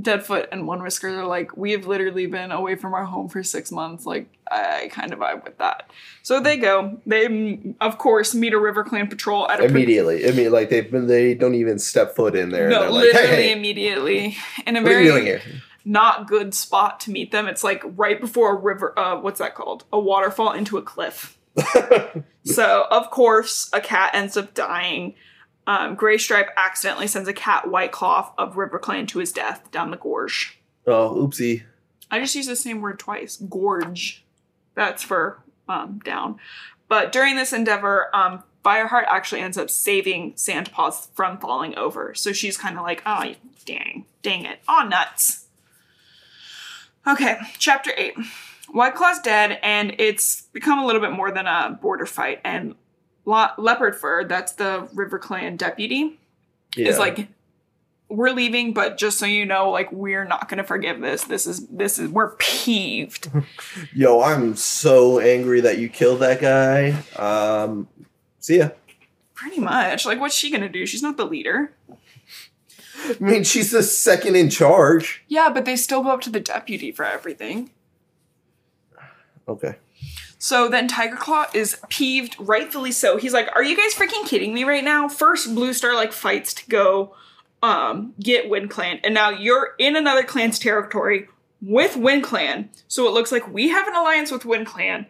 [0.00, 3.44] Deadfoot and One Whisker are like, we have literally been away from our home for
[3.44, 4.04] six months.
[4.06, 5.88] Like, I kind of vibe with that.
[6.24, 7.00] So they go.
[7.06, 9.62] They, of course, meet a River Clan patrol at a.
[9.62, 10.28] pre- Immediately.
[10.28, 12.68] I mean, like they've been they don't even step foot in there.
[12.68, 14.36] no, they're like, literally hey, hey, immediately.
[14.66, 15.62] In a what are you doing very here?
[15.84, 17.46] not good spot to meet them.
[17.46, 19.84] It's like right before a river, uh, what's that called?
[19.92, 21.38] A waterfall into a cliff.
[22.46, 25.14] So, of course, a cat ends up dying.
[25.66, 29.68] Um, Gray Stripe accidentally sends a cat White Claw of River Clan to his death
[29.72, 30.60] down the gorge.
[30.86, 31.64] oh, oopsie.
[32.08, 33.36] I just used the same word twice.
[33.36, 34.24] Gorge.
[34.74, 36.38] That's for um, down.
[36.88, 42.14] But during this endeavor, um, Fireheart actually ends up saving Sandpaws from falling over.
[42.14, 44.60] So she's kind of like, oh, dang, dang it.
[44.68, 45.46] Aw, nuts.
[47.08, 48.14] Okay, chapter 8.
[48.70, 52.40] White Claw's dead, and it's become a little bit more than a border fight.
[52.44, 52.74] And
[53.24, 56.18] Le- Leopard Fur, that's the River Clan deputy,
[56.76, 56.88] Yeah.
[56.88, 57.28] is like
[58.08, 61.44] we're leaving but just so you know like we're not going to forgive this this
[61.44, 63.28] is this is we're peeved
[63.92, 66.90] Yo, I'm so angry that you killed that guy.
[67.20, 67.88] Um,
[68.38, 68.68] see ya.
[69.34, 71.72] pretty much like what's she going to do she's not the leader
[73.08, 75.24] I mean, she's the second in charge.
[75.26, 77.70] yeah but they still go up to the deputy for everything
[79.48, 79.76] Okay.
[80.38, 83.16] so then tiger claw is peeved rightfully so.
[83.16, 85.08] He's like are you guys freaking kidding me right now?
[85.08, 87.14] First blue star like fights to go
[87.62, 91.28] um get wind clan and now you're in another clan's territory
[91.62, 92.70] with wind clan.
[92.88, 95.06] So it looks like we have an alliance with wind clan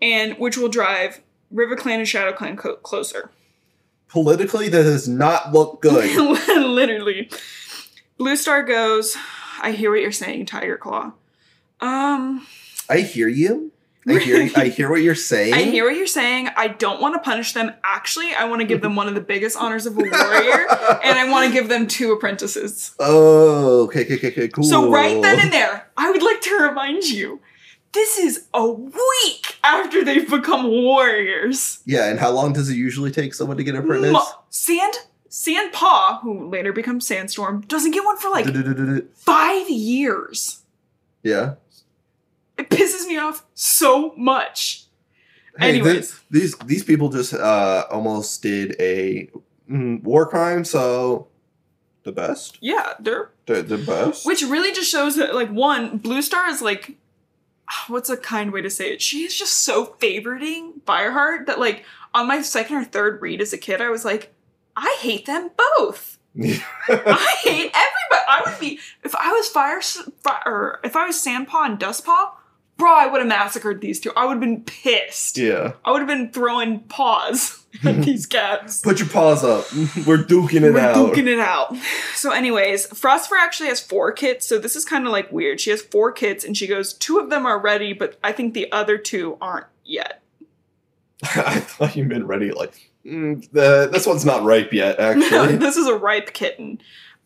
[0.00, 3.30] and which will drive river clan and shadow clan co- closer.
[4.08, 6.14] Politically, that does not look good.
[6.56, 7.28] literally.
[8.18, 9.16] Blue star goes
[9.60, 11.12] i hear what you're saying tiger claw.
[11.80, 12.46] Um
[12.88, 13.72] I hear you.
[14.06, 14.50] I hear.
[14.56, 15.54] I hear what you're saying.
[15.54, 16.50] I hear what you're saying.
[16.56, 17.72] I don't want to punish them.
[17.82, 20.10] Actually, I want to give them one of the biggest honors of a warrior,
[21.02, 22.94] and I want to give them two apprentices.
[22.98, 24.64] Oh, okay, okay, okay, cool.
[24.64, 27.40] So, right then and there, I would like to remind you
[27.92, 31.78] this is a week after they've become warriors.
[31.86, 34.12] Yeah, and how long does it usually take someone to get an apprentice?
[34.12, 34.18] Mu-
[34.50, 34.94] Sand,
[35.30, 38.46] Sandpaw, who later becomes Sandstorm, doesn't get one for like
[39.14, 40.60] five years.
[41.22, 41.54] Yeah.
[42.56, 44.84] It pisses me off so much.
[45.58, 46.20] Hey, Anyways.
[46.30, 49.28] these these people just uh almost did a
[49.70, 51.28] mm, war crime, so
[52.04, 54.26] the best, Yeah, they're the, the best.
[54.26, 56.96] Which really just shows that, like, one, Blue Star is like,
[57.88, 59.00] what's a kind way to say it?
[59.00, 63.52] She is just so favoriting Fireheart that, like, on my second or third read as
[63.54, 64.34] a kid, I was like,
[64.76, 66.18] I hate them both.
[66.38, 68.24] I hate everybody.
[68.28, 72.32] I would be if I was Fire, Fire or if I was Sandpaw and Dustpaw,
[72.76, 72.92] bro.
[72.92, 74.12] I would have massacred these two.
[74.16, 75.38] I would have been pissed.
[75.38, 75.72] yeah.
[75.84, 78.80] I would have been throwing paws at these cats.
[78.80, 79.70] Put your paws up.
[80.06, 80.96] We're duking it We're out.
[80.96, 81.74] duking it out.
[82.14, 85.60] So, anyways, Frostfur actually has four kits, so this is kind of like weird.
[85.60, 88.54] She has four kits, and she goes, two of them are ready, but I think
[88.54, 90.22] the other two aren't yet.
[91.22, 92.50] I thought you meant ready.
[92.52, 94.98] Like mm, the, this one's not ripe yet.
[95.00, 96.80] Actually, this is a ripe kitten.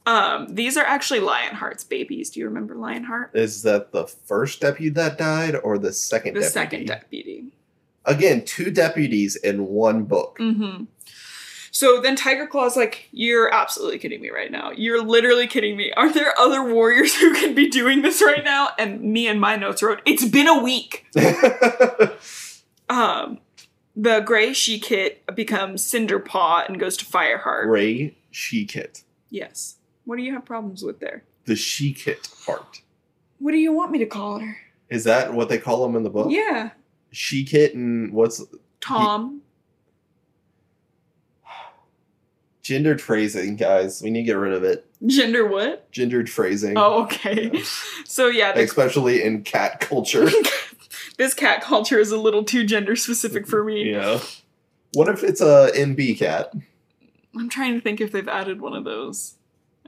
[0.08, 2.30] Um, these are actually Lionheart's babies.
[2.30, 3.32] Do you remember Lionheart?
[3.34, 6.34] is that the first deputy that died or the second?
[6.34, 6.52] The deputy?
[6.52, 7.44] second deputy.
[8.06, 10.38] Again, two deputies in one book.
[10.38, 10.84] hmm
[11.72, 14.70] So then Tiger Claw's like, You're absolutely kidding me right now.
[14.70, 15.92] You're literally kidding me.
[15.94, 18.70] Aren't there other warriors who can be doing this right now?
[18.78, 21.06] And me and my notes wrote, It's been a week.
[22.90, 23.40] Um,
[23.94, 27.64] the gray she kit becomes Cinder Paw and goes to Fireheart.
[27.64, 29.02] Gray she kit.
[29.28, 29.76] Yes.
[30.08, 31.22] What do you have problems with there?
[31.44, 32.80] The she kit part.
[33.40, 34.56] What do you want me to call her?
[34.88, 36.28] Is that what they call them in the book?
[36.30, 36.70] Yeah.
[37.12, 38.42] She kit and what's
[38.80, 39.42] Tom.
[42.62, 44.00] gendered phrasing, guys?
[44.00, 44.86] We need to get rid of it.
[45.04, 45.92] Gender what?
[45.92, 46.78] Gendered phrasing.
[46.78, 47.62] Oh, okay.
[48.06, 50.30] So yeah, the, Especially in cat culture.
[51.18, 53.90] this cat culture is a little too gender specific for me.
[53.92, 54.20] yeah.
[54.94, 56.54] What if it's a NB cat?
[57.36, 59.34] I'm trying to think if they've added one of those.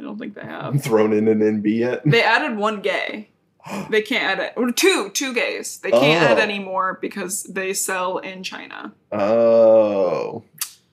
[0.00, 0.82] I don't think they have.
[0.82, 2.00] thrown in an NB yet.
[2.06, 3.28] They added one gay.
[3.90, 4.52] They can't add it.
[4.56, 5.78] Or two, two gays.
[5.80, 6.42] They can't add Oh.
[6.42, 8.94] any more because they sell in China.
[9.12, 10.42] Oh.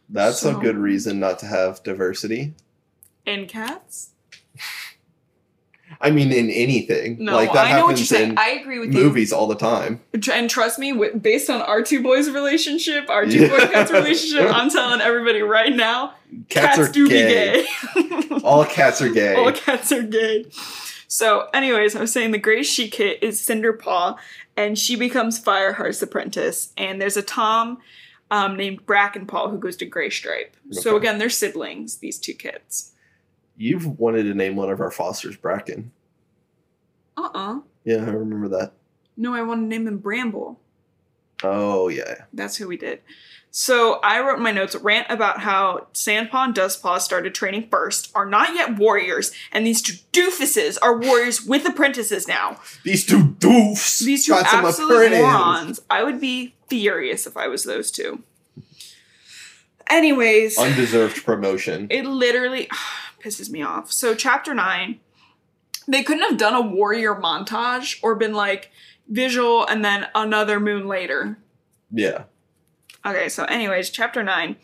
[0.09, 2.53] That's a good reason not to have diversity.
[3.25, 4.09] In cats?
[6.01, 7.17] I mean, in anything.
[7.23, 8.31] No, like that I know what you're happens saying.
[8.31, 10.01] in I agree with movies all the time.
[10.31, 14.53] And trust me, with, based on our two boys' relationship, our two boy cats' relationship,
[14.53, 16.13] I'm telling everybody right now,
[16.49, 17.65] Cats, are do gay.
[17.95, 18.26] be gay.
[18.47, 19.35] All cats are gay.
[19.35, 20.45] All cats are gay.
[21.09, 24.17] So, anyways, I was saying the Gray She Kit is Cinderpaw,
[24.55, 26.71] and she becomes Fireheart's apprentice.
[26.77, 27.79] And there's a Tom
[28.31, 30.55] um, named Brackenpaw who goes to Gray Stripe.
[30.71, 31.97] So again, they're siblings.
[31.97, 32.93] These two kids.
[33.57, 35.91] You've wanted to name one of our fosters Bracken.
[37.17, 38.73] Uh uh Yeah, I remember that.
[39.17, 40.59] No, I want to name them Bramble.
[41.43, 42.25] Oh yeah.
[42.33, 43.01] That's who we did.
[43.59, 48.11] So I wrote in my notes rant about how Sandpaw and Dustpaw started training first,
[48.13, 52.59] are not yet warriors, and these two doofuses are warriors with apprentices now.
[52.83, 54.05] These two doofs.
[54.05, 55.79] These two got absolute morons.
[55.89, 58.21] I would be furious if I was those two.
[59.89, 61.87] Anyways, Undeserved promotion.
[61.89, 62.69] it literally
[63.23, 63.91] pisses me off.
[63.91, 64.99] So chapter 9,
[65.87, 68.69] they couldn't have done a warrior montage or been like
[69.09, 71.39] visual and then another moon later.
[71.89, 72.25] Yeah.
[73.07, 74.57] Okay, so anyways, chapter 9.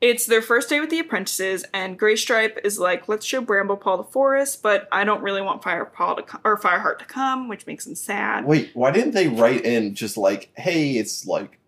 [0.00, 3.98] It's their first day with the apprentices, and Graystripe is like, let's show Bramble Bramblepaw
[3.98, 7.66] the forest, but I don't really want Firepaw to come, or Fireheart to come, which
[7.66, 8.46] makes him sad.
[8.46, 11.58] Wait, why didn't they write in just like, hey, it's like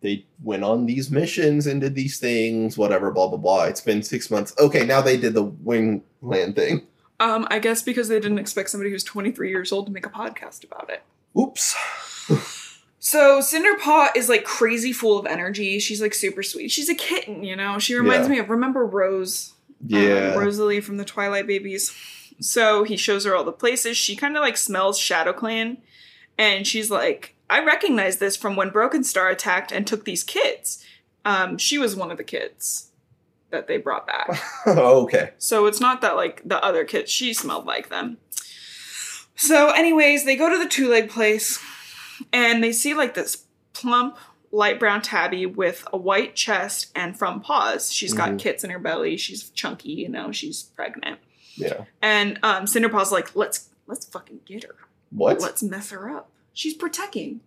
[0.00, 3.64] they went on these missions and did these things, whatever, blah blah blah.
[3.64, 4.52] It's been six months.
[4.58, 6.86] Okay, now they did the WindClan thing.
[7.20, 10.10] Um, I guess because they didn't expect somebody who's 23 years old to make a
[10.10, 11.02] podcast about it.
[11.38, 11.76] Oops.
[13.02, 15.78] So Cinderpaw is like crazy full of energy.
[15.78, 16.70] She's like super sweet.
[16.70, 17.78] She's a kitten, you know.
[17.78, 18.34] She reminds Yeah.
[18.34, 19.54] me of remember Rose,
[19.86, 20.32] Yeah.
[20.34, 21.92] um, Rosalie from the Twilight Babies.
[22.40, 23.96] So he shows her all the places.
[23.96, 25.78] She kind of like smells Shadow Clan,
[26.38, 30.84] and she's like, "I recognize this from when Broken Star attacked and took these kids."
[31.24, 32.88] Um, she was one of the kids
[33.50, 34.28] that they brought back.
[34.66, 35.30] okay.
[35.38, 38.18] So it's not that like the other kids, she smelled like them.
[39.36, 41.58] So, anyways, they go to the two leg place
[42.32, 44.16] and they see like this plump,
[44.52, 47.92] light brown tabby with a white chest and from paws.
[47.92, 48.38] She's got Mhm.
[48.38, 49.16] kits in her belly.
[49.16, 51.20] She's chunky, you know, she's pregnant.
[51.54, 51.84] Yeah.
[52.02, 54.74] And um Cinderpaw's like, let's let's fucking get her.
[55.10, 55.40] What?
[55.40, 56.30] Let's mess her up.
[56.52, 57.40] She's protecting.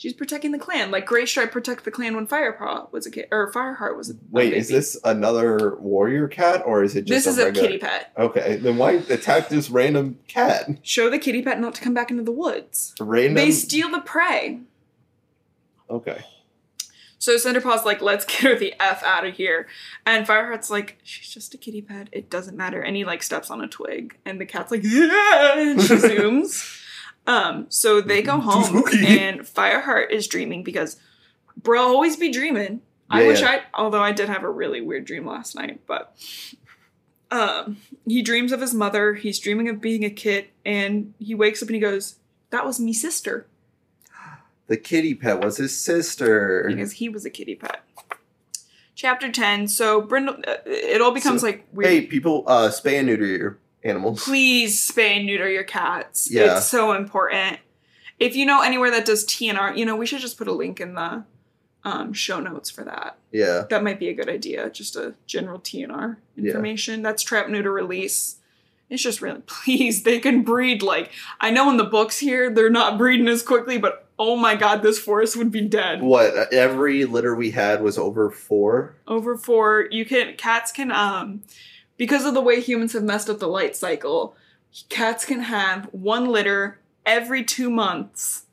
[0.00, 0.90] She's protecting the clan.
[0.90, 4.14] Like Gray Stripe protected the clan when Firepaw was a kid or Fireheart was a
[4.14, 7.76] a Wait, is this another warrior cat or is it just This is a kitty
[7.76, 8.10] pet.
[8.16, 10.70] Okay, then why attack this random cat?
[10.82, 12.94] Show the kitty pet not to come back into the woods.
[12.98, 13.34] Random.
[13.34, 14.60] They steal the prey.
[15.90, 16.24] okay.
[17.18, 19.68] So Cinderpaw's like, let's get her the F out of here.
[20.06, 22.08] And Fireheart's like, she's just a kitty pet.
[22.12, 22.80] It doesn't matter.
[22.80, 24.16] And he like steps on a twig.
[24.24, 26.79] And the cat's like, yeah, and she zooms.
[27.30, 29.06] Um, so they go home Spooky.
[29.06, 30.96] and Fireheart is dreaming because
[31.56, 32.80] bro always be dreaming.
[33.08, 33.50] I wish yeah.
[33.50, 36.16] I although I did have a really weird dream last night, but
[37.30, 41.62] um he dreams of his mother, he's dreaming of being a kid, and he wakes
[41.62, 42.16] up and he goes,
[42.50, 43.46] That was me sister.
[44.66, 46.64] The kitty pet was his sister.
[46.68, 47.82] because he was a kitty pet.
[48.94, 49.66] Chapter 10.
[49.66, 51.90] So Brindle, uh, it all becomes So, like weird.
[51.90, 54.24] Hey, people, uh, spay and neuter your animals.
[54.24, 56.30] Please spay and neuter your cats.
[56.30, 56.56] Yeah.
[56.58, 57.58] It's so important.
[58.18, 60.80] If you know anywhere that does TNR, you know, we should just put a link
[60.80, 61.24] in the
[61.84, 63.16] um, show notes for that.
[63.32, 63.64] Yeah.
[63.70, 64.68] That might be a good idea.
[64.70, 66.44] Just a general TNR Yeah.
[66.48, 67.00] information.
[67.02, 68.36] That's trap neuter release.
[68.90, 70.82] It's just really, please, they can breed.
[70.82, 74.54] Like, I know in the books here, they're not breeding as quickly, but oh my
[74.56, 76.02] god, this forest would be dead.
[76.02, 76.52] What?
[76.52, 78.96] Every litter we had was over four.
[79.08, 79.86] over four.
[79.90, 81.42] you can cats can um
[82.00, 84.34] because of the way humans have messed up the light cycle
[84.88, 88.46] cats can have one litter every two months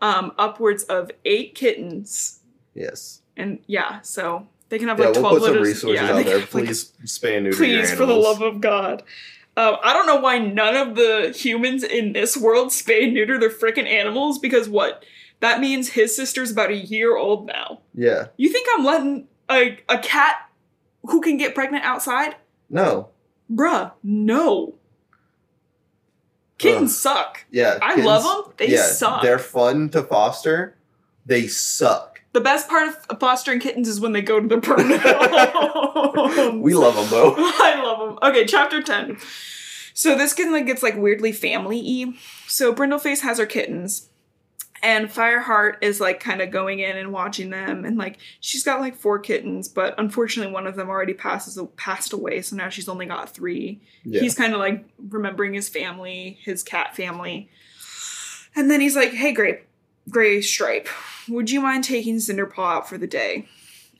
[0.00, 2.40] um upwards of eight kittens
[2.74, 3.22] Yes.
[3.36, 5.68] and yeah so They can have Yeah, like we'll twelve put some litters.
[5.68, 6.38] resources yeah, out there.
[6.40, 9.02] have, like, Please spay and neuter your please, for the love of God.
[9.56, 13.38] Um, I don't know why none of the humans in this world spay and neuter
[13.40, 15.04] their freaking animals because what?
[15.40, 17.80] That means his sister's about a year old now.
[17.94, 18.28] Yeah.
[18.36, 20.48] You think I'm letting a, a cat
[21.04, 22.36] who can get pregnant outside?
[22.70, 23.08] No.
[23.52, 24.74] Bruh, no.
[26.58, 27.44] Kittens suck.
[27.50, 27.78] Yeah.
[27.82, 28.54] I kittens- love them.
[28.58, 29.22] They yeah, suck.
[29.22, 30.76] They're fun to foster.
[31.26, 32.20] They suck.
[32.32, 34.60] The best part of fostering kittens is when they go to the
[35.54, 36.60] home.
[36.62, 37.34] We love them though.
[37.38, 38.30] I love them.
[38.30, 39.18] Okay, chapter 10.
[39.94, 42.12] So this kitten like gets like weirdly family-y.
[42.46, 44.09] So Brindleface has her kittens.
[44.82, 48.80] And Fireheart is like kind of going in and watching them, and like she's got
[48.80, 52.88] like four kittens, but unfortunately one of them already passes passed away, so now she's
[52.88, 53.82] only got three.
[54.04, 54.20] Yeah.
[54.22, 57.50] He's kind of like remembering his family, his cat family.
[58.56, 59.60] And then he's like, hey, Gray,
[60.08, 60.88] Gray Stripe,
[61.28, 63.46] would you mind taking Cinderpaw out for the day?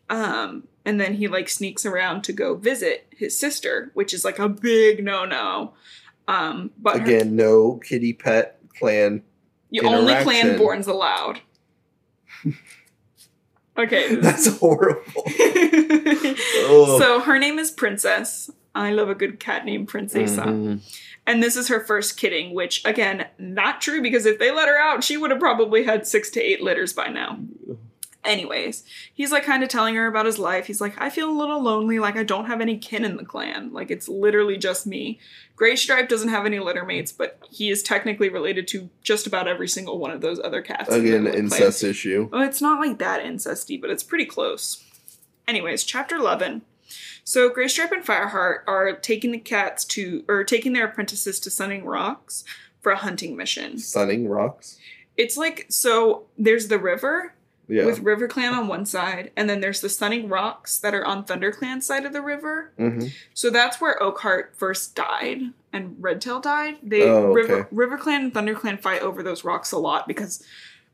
[0.09, 4.39] Um, and then he like sneaks around to go visit his sister, which is like
[4.39, 5.75] a big no no.
[6.27, 9.23] Um, but her- Again, no kitty pet clan.
[9.71, 11.41] You only clan borns allowed.
[13.79, 14.15] okay.
[14.17, 15.25] That's horrible.
[16.99, 18.51] So her name is Princess.
[18.75, 20.45] I love a good cat named Princesa.
[20.45, 20.81] Mhm.
[21.27, 24.79] And this is her first kidding, which again, not true because if they let her
[24.79, 27.39] out, she would have probably had six to eight litters by now.
[28.23, 30.67] Anyways, he's like kind of telling her about his life.
[30.67, 33.25] He's like, I feel a little lonely, like I don't have any kin in the
[33.25, 33.73] clan.
[33.73, 35.19] Like it's literally just me.
[35.57, 39.49] Gray Stripe doesn't have any litter mates, but he is technically related to just about
[39.49, 40.91] every single one of those other cats.
[40.91, 41.35] Again, clan.
[41.35, 42.29] incest issue.
[42.31, 44.85] Well, it's not like that incesty, but it's pretty close.
[45.49, 46.63] Anyways, chapter 11.
[47.25, 51.85] So Graystripe and Fireheart are taking the cats to, or taking their apprentices to Sunning
[51.85, 52.45] Rocks
[52.81, 53.79] for a hunting mission.
[53.79, 54.79] Sunning rocks.
[55.17, 57.35] It's like, so there's the river
[57.71, 57.87] Yeah.
[57.87, 61.25] with River Clan on one side, and then there's the Sunning Rocks that are on
[61.25, 62.73] Thunder Clan side of the river.
[62.77, 65.41] hmm So that's where Oakheart first died
[65.73, 66.79] and Redtail died.
[66.83, 67.69] They Oh, River okay.
[67.71, 70.45] River Clan and Thunder Clan fight over those rocks a lot because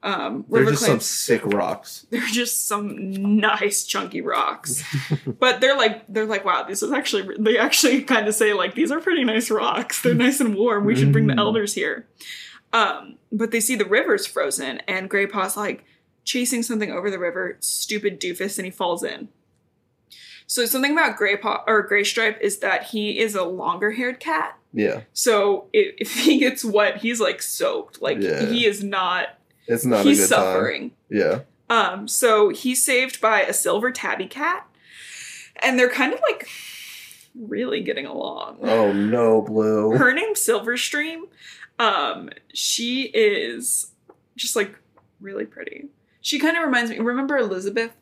[0.03, 2.07] um, They're River just Clan some sick rocks.
[2.11, 4.85] they're just some nice chunky rocks
[5.41, 8.75] but they're like they're like wow this is actually they actually kind of say like
[8.75, 11.39] these are pretty nice rocks they're nice and warm we should bring the Mm.
[11.39, 12.07] elders here
[12.75, 15.85] um but they see the river's frozen and gray paw's like
[16.27, 19.29] chasing something over the river stupid doofus and he falls in
[20.47, 24.21] so something about gray paw or gray stripe is that he is a longer haired
[24.21, 25.01] cat Yeah.
[25.15, 28.45] so if, if he gets wet he's like soaked like Yeah.
[28.47, 30.97] he is not It's not he's a good suffering time.
[31.11, 31.39] Yeah.
[31.71, 34.67] um, so he's saved by a silver tabby cat,
[35.63, 36.49] and they're kind of like
[37.35, 38.59] really getting along.
[38.63, 39.91] Oh no, Blue.
[39.97, 41.23] Her name's Silverstream.
[41.79, 43.91] Um, she is
[44.37, 44.75] just like
[45.21, 45.89] really pretty.
[46.27, 46.99] She kind of reminds me.
[46.99, 47.93] Remember Elizabeth?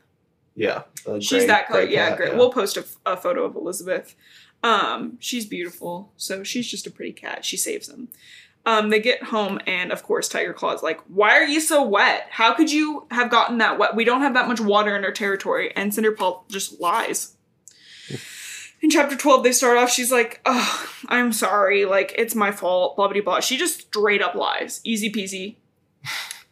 [0.57, 0.85] Yeah.
[1.07, 1.83] A She's gray- that color.
[1.83, 2.37] Yeah, cat, great.
[2.37, 4.17] We'll post a photo of Elizabeth.
[4.63, 6.11] Um, she's beautiful.
[6.17, 7.45] So she's just a pretty cat.
[7.45, 8.09] She saves them.
[8.65, 12.29] Um, they get home, and of course, Tiger Claw's like, "Why are you so wet?
[12.31, 13.95] How could you have gotten that wet?
[13.95, 17.37] We don't have that much water in our territory." And Cinderpaw just lies.
[18.81, 22.97] In chapter 12, they start off, she's like, Oh, I'm sorry, like, it's my fault,
[22.97, 23.41] blah blah blah.
[23.41, 24.81] She just straight up lies.
[24.83, 25.57] Easy peasy.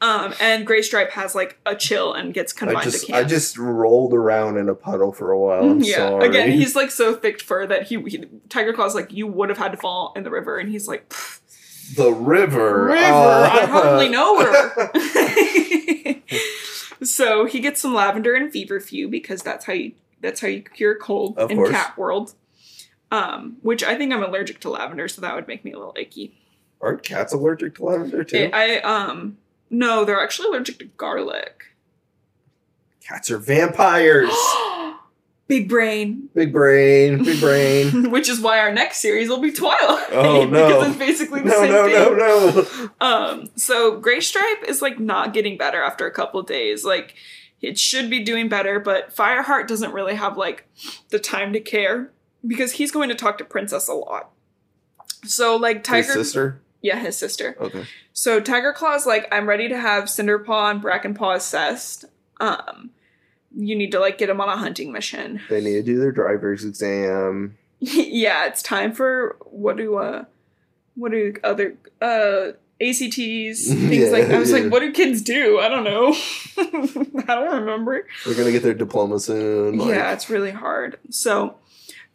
[0.02, 3.24] Um, and Gray Stripe has like a chill and gets confined I to just camp.
[3.24, 5.62] I just rolled around in a puddle for a while.
[5.62, 5.94] I'm yeah.
[5.94, 6.28] sorry.
[6.28, 9.58] Again, he's like so thick fur that he, he Tiger Claw's like you would have
[9.58, 12.86] had to fall in the river, and he's like "Pfft, the river.
[12.86, 12.96] river.
[13.00, 16.12] uh, I hardly know her.
[17.04, 20.96] so he gets some lavender and feverfew because that's how you that's how you cure
[20.96, 21.70] cold Of in course.
[21.70, 22.34] cat world.
[23.12, 25.94] Um, which I think I'm allergic to lavender, so that would make me a little
[25.96, 26.34] icky.
[26.80, 28.36] Aren't cats allergic to lavender too?
[28.36, 29.36] It- I um
[29.72, 31.64] no, they're actually allergic to garlic.
[33.06, 34.30] Cats are vampires.
[35.48, 36.30] Big brain.
[36.34, 38.10] big brain, big brain.
[38.10, 40.06] Which is why our next series will be Twilight.
[40.12, 40.66] Oh, no.
[40.68, 42.16] because it's basically the No, same no, thing.
[42.16, 43.06] no, no.
[43.06, 46.84] Um, so Gray Stripe is like not getting better after a couple of days.
[46.86, 47.16] Like
[47.60, 50.66] it should be doing better, but Fireheart doesn't really have like
[51.10, 52.10] the time to care
[52.46, 54.30] because he's going to talk to Princess a lot.
[55.24, 56.62] So like Tiger, His sister.
[56.82, 57.56] Yeah, his sister.
[57.60, 57.84] Okay.
[58.12, 62.04] So Tiger Claw's like, I'm ready to have Cinderpaw and Brackenpaw assessed.
[62.40, 62.90] Um,
[63.54, 65.40] you need to like get them on a hunting mission.
[65.48, 67.56] They need to do their driver's exam.
[67.78, 70.24] yeah, it's time for what do uh
[70.94, 74.58] what do other uh ACTs things Yeah, like I was yeah.
[74.58, 75.58] like, what do kids do?
[75.60, 76.12] I don't know.
[76.58, 78.06] I don't remember.
[78.24, 79.78] They're gonna get their diploma soon.
[79.78, 80.98] Like, yeah, it's really hard.
[81.10, 81.56] So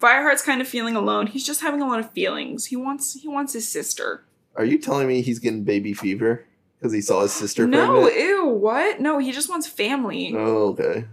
[0.02, 1.28] Fireheart's kind of feeling alone.
[1.28, 2.66] He's just having a lot of feelings.
[2.68, 4.24] He wants he wants his sister.
[4.58, 6.44] Are you telling me he's getting baby fever
[6.78, 8.16] because he saw his sister No, pregnant?
[8.28, 9.00] ew, what?
[9.00, 10.34] No, he just wants family.
[10.36, 11.06] Oh, okay.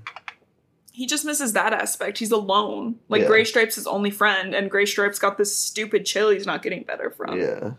[0.92, 2.18] he just misses that aspect.
[2.18, 2.97] He's alone.
[3.09, 3.28] Like Yeah.
[3.28, 6.82] Gray Stripe's his only friend, and Gray Stripe's got this stupid chill he's not getting
[6.84, 7.38] better from.
[7.40, 7.72] Yeah.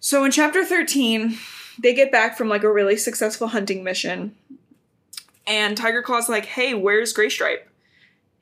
[0.00, 1.36] So in chapter 13,
[1.82, 4.34] they get back from like a really successful hunting mission.
[5.46, 7.67] And Tiger Claw's like, hey, where's Gray Stripe?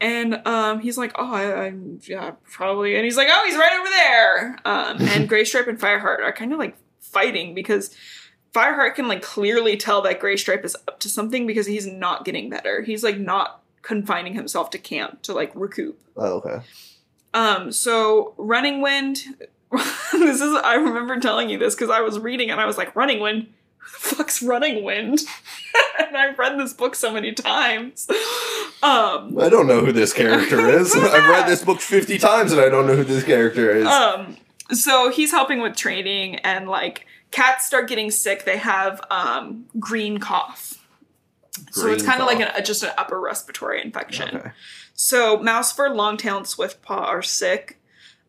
[0.00, 2.96] And um, he's like, oh, I, I'm yeah, probably.
[2.96, 4.58] And he's like, oh, he's right over there.
[4.64, 7.96] Um, and Graystripe and Fireheart are kind of like fighting because
[8.52, 12.50] Fireheart can like clearly tell that Graystripe is up to something because he's not getting
[12.50, 12.82] better.
[12.82, 15.98] He's like not confining himself to camp to like recoup.
[16.16, 16.60] Oh, okay.
[17.32, 19.24] Um, so Running Wind,
[20.12, 22.96] this is I remember telling you this because I was reading and I was like,
[22.96, 23.48] Running Wind?
[23.86, 25.20] Fuck's Running Wind?
[26.06, 28.06] and I've read this book so many times.
[28.82, 30.94] Um, I don't know who this character is.
[30.94, 33.86] I've read this book 50 times and I don't know who this character is.
[33.86, 34.36] um,
[34.72, 38.44] so he's helping with training and like cats start getting sick.
[38.44, 40.84] They have um green cough.
[41.70, 44.36] so it's kind of like an, just an upper respiratory infection.
[44.36, 44.50] okay.
[44.94, 47.78] So Mousefur, Longtail, and Swiftpaw are sick.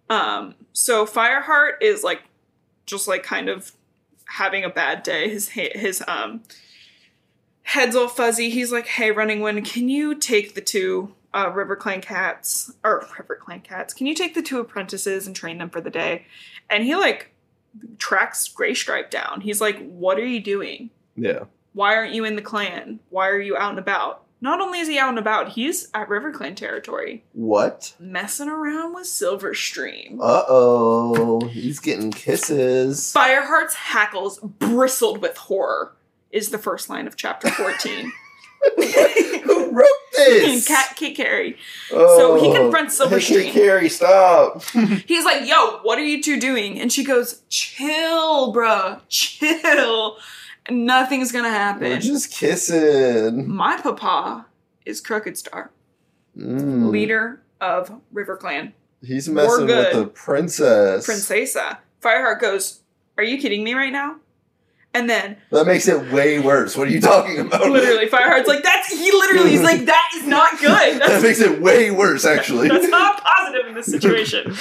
[0.09, 2.21] Um, so Fireheart is like
[2.85, 3.71] just like kind of
[4.29, 5.29] having a bad day.
[5.29, 6.43] His his um
[7.63, 8.49] head's all fuzzy.
[8.49, 13.07] He's like, "Hey, Running Wind, can you take the two uh, River Clan cats or
[13.17, 13.93] River Clan cats?
[13.93, 16.25] Can you take the two apprentices and train them for the day?"
[16.69, 17.33] And he like
[17.99, 19.41] tracks Gray Stripe down.
[19.41, 21.45] He's like, "What are you doing?" Yeah.
[21.73, 22.99] why aren't you in the clan?
[23.09, 24.23] Why are you out and about?
[24.39, 27.93] Not only is he out and about, he's at River Clan territory, What?
[27.99, 30.19] messing around with Silverstream.
[30.21, 31.47] Uh oh.
[31.47, 33.11] He's getting kisses.
[33.15, 35.95] Fireheart's hackles bristled with horror
[36.31, 38.11] is the first line of chapter 14.
[39.43, 40.67] Who wrote this?
[40.67, 41.57] Cat Kate Cary.
[41.91, 43.51] Oh, So he confronts Hey, Silverstream.
[43.51, 44.63] Carrie, stop.
[45.07, 46.79] He's like, yo, what are you two doing?
[46.79, 50.17] And she goes, chill, bruh, chill.
[50.69, 51.83] Nothing's gonna happen.
[51.89, 53.47] We're just kissing.
[53.49, 54.45] My papa
[54.85, 55.71] is Crooked Star,
[56.37, 56.89] Mm.
[56.91, 58.73] leader of River Clan.
[59.01, 61.05] He's messing with the princess.
[61.05, 61.79] Princesa.
[62.01, 62.81] Fireheart goes,
[63.17, 64.17] Are you kidding me right now?
[64.93, 66.75] And then That makes it way worse.
[66.75, 67.69] What are you talking about?
[67.69, 71.01] literally Fireheart's like, That's he literally is like, That is not good.
[71.01, 72.67] that makes it way worse, actually.
[72.69, 74.55] that's not positive in this situation.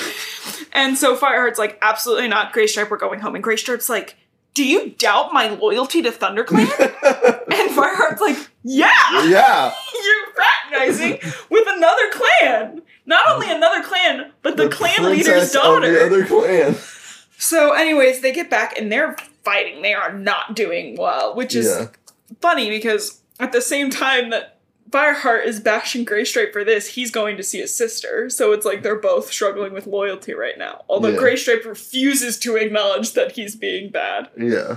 [0.73, 2.53] and so Fireheart's like, Absolutely not.
[2.53, 3.35] Gray Stripe, we're going home.
[3.35, 4.17] And Gray Stripe's like,
[4.57, 6.57] Do you doubt my loyalty to ThunderClan?
[7.53, 8.89] and Fireheart's like, Yeah,
[9.27, 9.71] yeah.
[10.05, 11.19] you're fraternizing
[11.51, 12.81] with another clan.
[13.05, 15.93] Not only another clan, but the, clan leader's daughter.
[15.93, 16.75] The other clan.
[17.37, 19.83] So, anyways, they get back and they're fighting.
[19.83, 21.89] They are not doing well, which is Yeah.
[22.41, 24.56] funny because at the same time that
[24.91, 28.31] Fireheart is bashing Graystripe for this, he's going to see his sister.
[28.31, 30.85] So it's like they're both struggling with loyalty right now.
[30.89, 31.19] Although Yeah.
[31.67, 34.29] Refuses to acknowledge that he's being bad.
[34.37, 34.77] Yeah.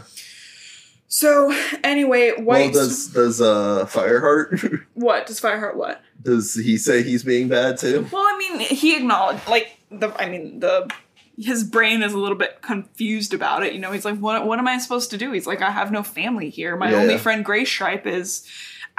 [1.11, 1.51] So,
[1.83, 5.25] anyway, Well, does does uh Fireheart what?
[5.25, 6.01] Does Fireheart what?
[6.21, 8.05] does he say he's being bad too?
[8.11, 10.89] Well, I mean, he acknowledged, like, the, I mean, the,
[11.37, 13.71] his brain is a little bit confused about it.
[13.71, 15.31] You know, he's like, what, what am I supposed to do?
[15.31, 16.75] He's like, I have no family here.
[16.75, 16.97] My Yeah.
[16.97, 18.45] only friend Gray Stripe is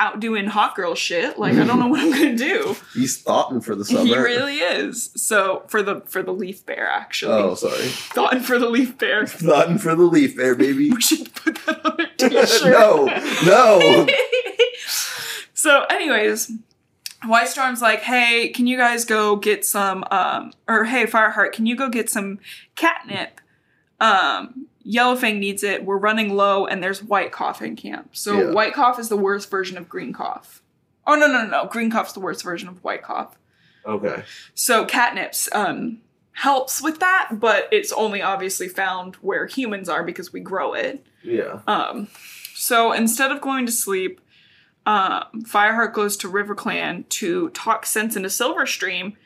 [0.01, 1.39] out doing hot girl shit.
[1.39, 2.75] Like, I don't know what I'm gonna do.
[2.95, 4.05] He's thoughting for the summer.
[4.05, 5.11] He really is.
[5.15, 7.87] So for the for the leaf bare, actually, Oh, sorry.
[7.87, 9.27] thought for the leaf bare.
[9.51, 10.91] Thoughting for the leaf bare, baby.
[10.95, 12.73] We should put that on a t-shirt.
[12.73, 13.07] no,
[13.47, 14.07] no.
[15.55, 16.51] so, anyways,
[17.27, 21.67] White Storm's like, hey, can you guys go get some, um, or hey, Fireheart, can
[21.67, 22.39] you go get some
[22.77, 23.41] catnip?
[24.01, 25.85] Um, Yellowfang needs it.
[25.85, 28.11] We're running low, and there's White Cough in camp.
[28.17, 28.51] So, Yeah.
[28.53, 30.63] White Cough is the worst version of Green Cough.
[31.07, 31.67] Oh, no, no, no, no.
[31.67, 33.37] Green Cough's the worst version of White Cough.
[33.85, 34.23] Okay.
[34.55, 35.99] So, catnips, um,
[36.33, 41.05] helps with that, but it's only obviously found where humans are because we grow it.
[41.23, 41.61] Yeah.
[41.67, 42.09] Um,
[42.55, 44.21] so instead of going to sleep,
[44.87, 49.17] um, Fireheart goes to River Clan to talk sense into Silverstream,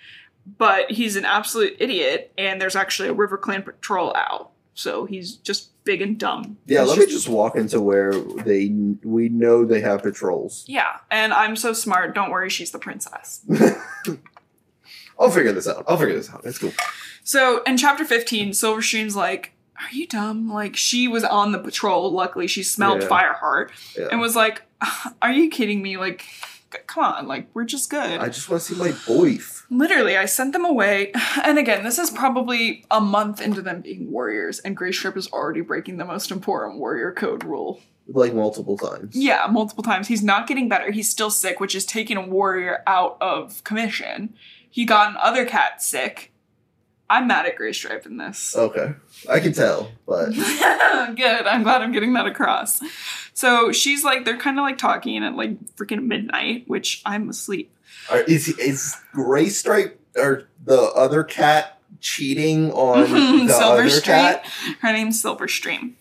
[0.58, 4.50] but he's an absolute idiot, and there's actually a River Clan patrol out.
[4.74, 6.58] So he's just big and dumb.
[6.66, 8.68] Yeah, let me just walk into where they
[9.04, 10.64] we know they have patrols.
[10.66, 12.14] Yeah, and I'm so smart.
[12.14, 13.44] Don't worry, she's the princess.
[15.18, 15.84] I'll figure this out.
[15.86, 16.42] I'll figure this out.
[16.42, 16.72] That's cool.
[17.22, 20.52] So in chapter 15, Silverstream's like, Are you dumb?
[20.52, 22.10] Like, she was on the patrol.
[22.12, 23.08] Luckily, she smelled Yeah.
[23.08, 24.08] Fireheart Yeah.
[24.10, 24.62] and was like,
[25.22, 25.96] Are you kidding me?
[25.96, 26.24] Like,
[26.86, 27.26] come on.
[27.26, 28.20] Like, we're just good.
[28.20, 29.64] I just want to see my boyf.
[29.70, 31.12] Literally, I sent them away.
[31.44, 35.28] And again, this is probably a month into them being warriors, and Gray Stripe is
[35.30, 37.80] already breaking the most important warrior code rule.
[38.06, 39.14] Like multiple times.
[39.16, 40.08] Yeah, multiple times.
[40.08, 40.90] He's not getting better.
[40.90, 44.34] He's still sick, which is taking a warrior out of commission.
[44.70, 46.32] He got another cat sick.
[47.14, 48.56] I'm mad at Gray Stripe in this.
[48.56, 48.92] Okay,
[49.30, 50.30] I can tell, but
[51.16, 51.46] Good.
[51.46, 52.80] I'm glad I'm getting that across.
[53.34, 57.72] So she's like, they're kind of like talking at like freaking midnight, which I'm asleep.
[58.10, 63.02] are, is is Gray Stripe or the other cat cheating on
[63.46, 64.44] the Silver other cat?
[64.80, 65.96] Her name's Silver Stream.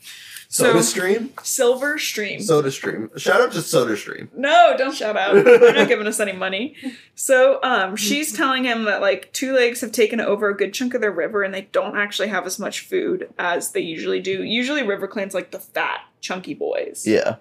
[0.54, 1.34] Soda So- Stream.
[1.41, 2.39] Silver Stream.
[2.39, 3.10] Soda Stream.
[3.18, 4.30] Shout out to Soda Stream.
[4.38, 5.34] No, don't shout out.
[5.43, 6.76] They're not giving us any money.
[7.16, 10.93] So, um, she's telling him that like two legs have taken over a good chunk
[10.93, 14.43] of their river and they don't actually have as much food as they usually do.
[14.43, 17.04] Usually River Clan's like the fat, chunky boys.
[17.08, 17.38] Yeah.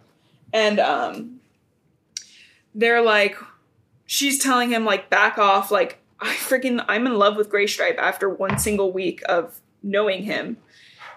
[0.55, 1.41] And um
[2.75, 3.37] they're like
[4.07, 7.99] she's telling him like back off, like I freaking I'm in love with Gray Stripe
[7.99, 10.57] after one single week of knowing him.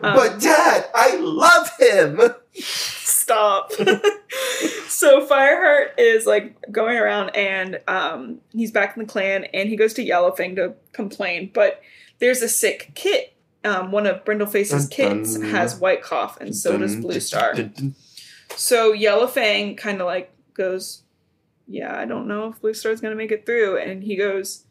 [0.02, 2.20] Um, but Dad, I love him.
[2.54, 3.72] Stop.
[4.88, 9.76] so Fireheart is like going around and um he's back in the clan and he
[9.76, 11.82] goes to Yellowfang to complain, but
[12.20, 13.34] there's a sick kit.
[13.64, 17.56] Um, one of Brindleface's kits has white cough and so does Blue Star.
[18.56, 21.02] So Yellowfang kind of like goes,
[21.68, 24.65] "Yeah, I don't know if Blue Star's gonna make it through." And he goes,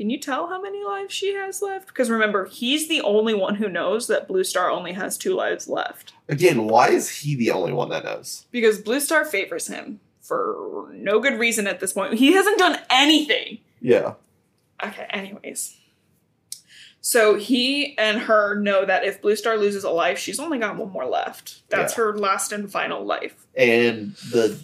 [0.00, 3.56] "Can you tell how many lives she has left?" Because remember, he's the only one
[3.56, 6.14] who knows that Blue Star only has two lives left.
[6.26, 8.46] Again, why is he the only one that knows?
[8.50, 12.14] Because Blue Star favors him for no good reason at this point.
[12.14, 13.58] He hasn't done anything.
[13.82, 14.14] Yeah.
[14.82, 15.76] Okay, anyways.
[17.02, 20.76] So he and her know that if Blue Star loses a life, she's only got
[20.78, 21.68] one more left.
[21.68, 22.04] That's Yeah.
[22.04, 23.46] her last and final life.
[23.54, 24.58] And the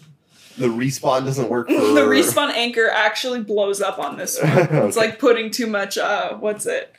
[0.59, 4.53] the respawn doesn't work for the respawn anchor actually blows up on this one.
[4.87, 5.99] It's like putting too much.
[5.99, 6.95] Uh, what's it?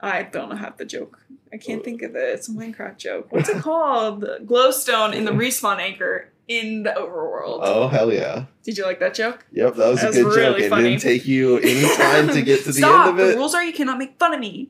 [0.00, 1.20] I don't have the joke.
[1.52, 2.34] I can't think of it.
[2.34, 3.28] It's a Minecraft joke.
[3.30, 4.22] What's it called?
[4.44, 7.60] Glowstone in the respawn anchor in the overworld.
[7.62, 8.46] Oh hell yeah.
[8.64, 9.46] Did you like that joke?
[9.52, 10.78] Yep, that was That a was good really joke.
[10.78, 13.08] It didn't take you any time to get to the Stop!
[13.08, 13.32] end of it.
[13.32, 14.68] The rules are you cannot make fun of me.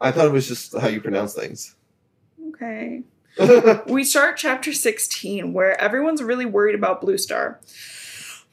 [0.00, 1.74] I thought it was just how you pronounce things.
[2.50, 3.02] Okay.
[3.86, 7.60] we start chapter 16 where everyone's really worried about Blue Star.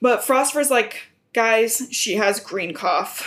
[0.02, 1.04] But Frostfur's like,
[1.34, 3.26] guys, she has green cough.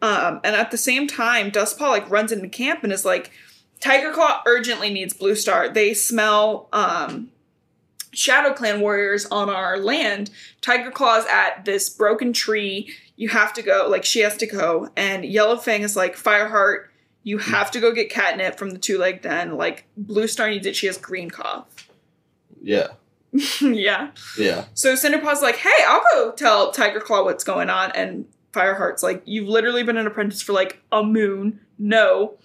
[0.00, 3.32] Um, and at the same time, Dustpaw like runs into camp and is like,
[3.80, 5.68] Tiger Claw urgently needs Blue Star.
[5.68, 7.32] They smell um,
[8.12, 10.30] Shadow Clan warriors on our land.
[10.60, 12.94] Tiger Claw's at this broken tree.
[13.16, 13.88] You have to go.
[13.90, 14.88] Like, she has to go.
[14.96, 16.86] And Yellowfang is like, Fireheart,
[17.22, 19.56] you have to go get catnip from the two leg den.
[19.56, 20.76] Like, Blue Star needs it.
[20.76, 21.88] She has green cough.
[22.60, 22.88] yeah.
[23.62, 24.10] yeah.
[24.38, 24.66] Yeah.
[24.74, 27.90] So Cinderpaw's like, hey, I'll go tell Tiger Claw what's going on.
[27.92, 31.60] And Fireheart's like, you've literally been an apprentice for like a moon.
[31.78, 32.36] No.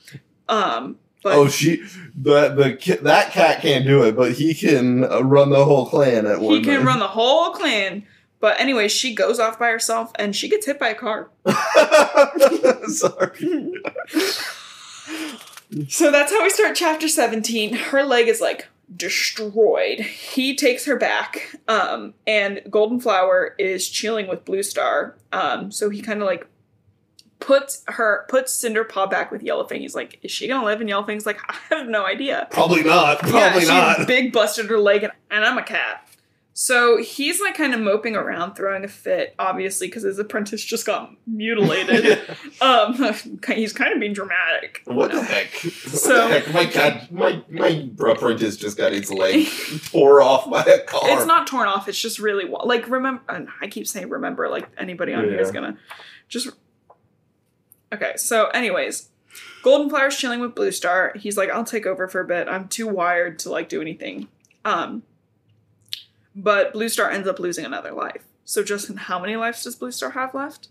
[0.47, 1.83] Um, but oh, she
[2.15, 6.25] the the that cat can't do it, but he can uh, run the whole clan
[6.25, 6.55] at one.
[6.55, 8.05] he can run the whole clan.
[8.39, 11.31] But anyway, she goes off by herself and she gets hit by a car.
[12.87, 13.73] Sorry.
[15.89, 17.73] So that's how we start chapter 17.
[17.73, 19.99] Her leg is like destroyed.
[19.99, 21.55] He takes her back.
[21.67, 25.17] Um, and Golden Flower is chilling with Blue Star.
[25.31, 26.47] Um, so he kind of like
[27.39, 29.79] puts her puts Cinderpaw back with Yellowfang.
[29.79, 30.81] He's like, is she gonna live?
[30.81, 32.47] And Yellowfang's like, I have no idea.
[32.51, 33.19] Probably not.
[33.19, 34.07] Probably she not.
[34.07, 36.06] big busted her leg and, and I'm a cat.
[36.59, 40.87] So he's like kind of moping around, throwing a fit, obviously, because his apprentice just
[40.87, 42.19] got mutilated.
[42.61, 42.95] um,
[43.53, 44.81] he's kind of being dramatic.
[44.85, 45.53] What the heck?
[45.53, 46.51] So- the heck?
[46.51, 49.45] My god, my my apprentice just got his leg
[49.91, 51.01] tore off by a car.
[51.03, 51.87] It's not torn off.
[51.87, 53.21] It's just really like remember.
[53.29, 54.49] and I keep saying remember.
[54.49, 55.77] Like anybody on here is gonna
[56.27, 56.49] just.
[57.93, 59.09] Okay, so anyways,
[59.61, 61.13] Golden Flower's chilling with Blue Star.
[61.15, 62.47] He's like, I'll take over for a bit.
[62.47, 64.27] I'm too wired to like do anything.
[64.65, 65.03] Um,
[66.37, 68.23] but Blue Star ends up losing another life.
[68.45, 70.69] So Justin, how many lives does Blue Star have left?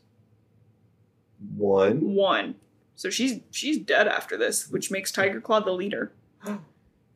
[1.56, 2.14] one.
[2.14, 2.54] One.
[2.94, 6.12] So she's she's dead after this, which makes Tiger Claw the leader.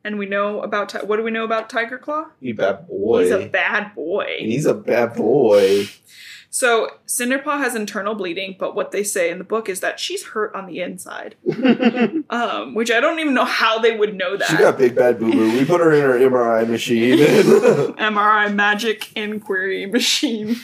[0.03, 2.29] And we know about what do we know about Tiger Claw?
[2.39, 3.21] You bad boy.
[3.21, 4.37] He's a bad boy.
[4.39, 5.89] He's a bad boy.
[6.53, 10.25] So Cinderpaw has internal bleeding, but what they say in the book is that she's
[10.25, 11.35] hurt on the inside.
[12.29, 14.47] Um, which I don't even know how they would know that.
[14.47, 15.51] she got big bad boo boo.
[15.51, 17.17] We put her in her MRI machine.
[17.17, 20.55] MRI magic inquiry machine.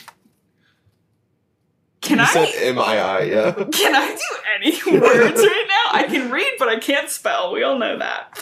[1.99, 3.51] Can you I said MII, yeah.
[3.73, 5.99] can I do any words right now?
[5.99, 7.51] I can read, but I can't spell.
[7.51, 8.41] We all know that.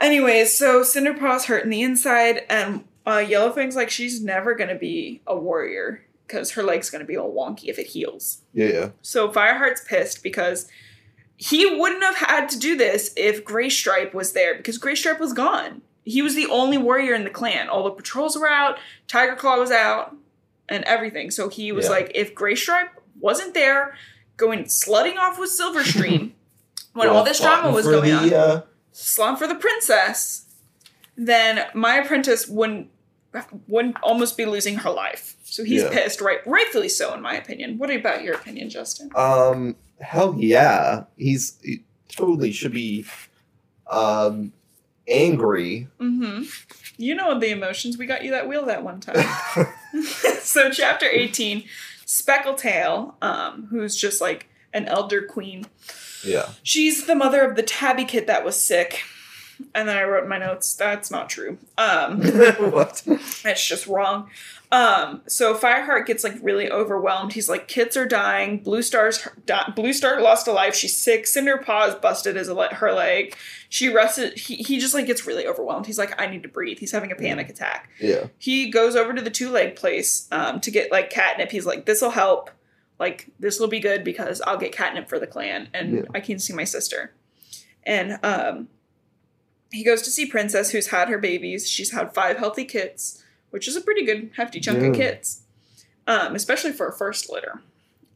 [0.00, 5.22] Anyways, so Cinderpaw's hurt in the inside, and uh, Yellowfang's like she's never gonna be
[5.24, 8.42] a warrior because her leg's gonna be all wonky if it heals.
[8.52, 8.88] Yeah, yeah.
[9.02, 10.68] So Fireheart's pissed because
[11.36, 15.20] he wouldn't have had to do this if Gray Stripe was there because Gray Stripe
[15.20, 15.82] was gone.
[16.04, 17.68] He was the only warrior in the clan.
[17.68, 20.16] All the patrols were out, Tiger Claw was out,
[20.68, 21.30] and everything.
[21.30, 21.90] So he was Yeah.
[21.92, 22.88] like, if Gray Stripe
[23.20, 23.94] wasn't there,
[24.36, 26.32] going slutting off with Silverstream,
[26.92, 30.46] when all this drama was going on, the, uh, slum for the princess,
[31.16, 32.88] then my apprentice wouldn't
[33.68, 35.36] wouldn't almost be losing her life.
[35.44, 35.90] So he's Yeah.
[35.90, 36.38] pissed, right?
[36.46, 37.78] Rightfully so, in my opinion.
[37.78, 39.10] What about your opinion, Justin?
[39.14, 43.06] Um, hell yeah, he's he totally should be,
[43.90, 44.52] um,
[45.08, 45.88] angry.
[46.00, 46.42] Mm-hmm.
[46.98, 47.98] You know the emotions.
[47.98, 49.24] We got you that wheel that one time.
[50.40, 51.64] so chapter 18,
[52.06, 55.66] Speckletail, um, who's just like an elder queen.
[56.24, 56.50] yeah.
[56.62, 59.02] She's the mother of the tabby kid that was sick.
[59.74, 61.58] And then I wrote in my notes, that's not true.
[61.78, 62.20] Um,
[62.72, 63.02] what?
[63.42, 64.28] That's just wrong.
[64.70, 67.34] Um, so Fireheart gets like really overwhelmed.
[67.34, 68.58] He's like, kids are dying.
[68.58, 70.74] Blue Star's di- Blue Star lost a life.
[70.74, 71.26] She's sick.
[71.26, 73.36] Cinder Paw's busted his le- her leg.
[73.68, 74.38] She rested.
[74.38, 75.84] He, he just like gets really overwhelmed.
[75.84, 76.78] He's like, I need to breathe.
[76.78, 77.90] He's having a panic attack.
[78.00, 78.28] Yeah.
[78.38, 81.50] He goes over to the two leg place um, to get like catnip.
[81.50, 82.50] He's like, this will help.
[82.98, 86.02] Like this will be good because I'll get catnip for the clan and Yeah.
[86.14, 87.12] I can see my sister.
[87.84, 88.68] And um,
[89.72, 91.68] he goes to see Princess, who's had her babies.
[91.68, 95.42] She's had five healthy kits, which is a pretty good hefty chunk of kits,
[96.06, 97.62] um, especially for a first litter.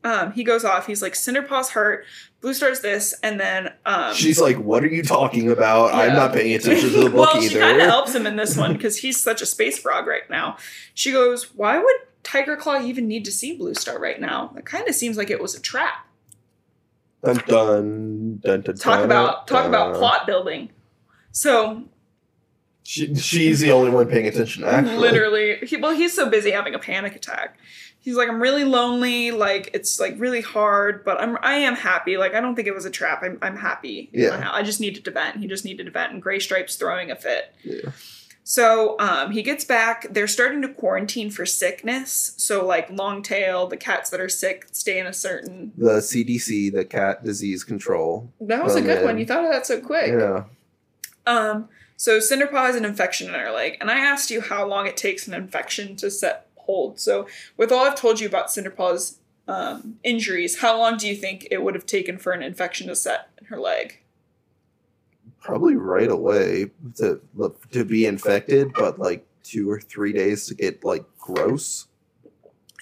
[0.04, 0.86] Um, he goes off.
[0.86, 2.04] He's like, Cinderpaw's hurt.
[2.40, 5.92] Blue Star's this, and then um, She's like, "What are you talking about?
[5.92, 6.02] Yeah.
[6.02, 8.36] I'm not paying attention to the book well, she either." kind of helps him in
[8.36, 10.58] this one because he's such a space frog right now.
[10.94, 14.54] She goes, "Why would Tiger Claw even need to see Blue Star right now?
[14.56, 16.06] It kind of seems like it was a trap."
[17.24, 20.70] Dun, dun, dun, dun, Talk dun, about talk about plot building.
[21.36, 21.84] So
[22.82, 24.64] She, she's the only one paying attention.
[24.64, 27.58] Actually, literally, he, well, he's so busy having a panic attack.
[27.98, 29.32] He's like, I'm really lonely.
[29.32, 32.16] Like it's like really hard, but I'm I am happy.
[32.16, 33.22] Like I don't think it was a trap.
[33.22, 34.08] I'm I'm happy.
[34.14, 34.48] Yeah.
[34.50, 35.36] I just needed to vent.
[35.36, 37.54] He just needed to vent, and Gray Stripes throwing a fit.
[37.62, 37.90] Yeah.
[38.44, 40.06] So um, he gets back.
[40.10, 42.32] They're starting to quarantine for sickness.
[42.38, 45.72] So like long tail, the cats that are sick stay in a certain.
[45.76, 48.32] The CDC, the Cat Disease Control.
[48.40, 49.18] That was a good one.
[49.18, 50.12] You thought of that so quick.
[50.12, 50.44] Yeah.
[51.26, 51.68] Um.
[51.98, 54.96] So Cinderpaw has an infection in her leg, and I asked you how long it
[54.98, 57.00] takes an infection to set hold.
[57.00, 59.18] So with all I've told you about Cinderpaw's
[59.48, 62.96] um, injuries, how long do you think it would have taken for an infection to
[62.96, 64.02] set in her leg?
[65.40, 67.20] Probably right away to
[67.70, 71.86] to be infected, but like two or three days to get like gross.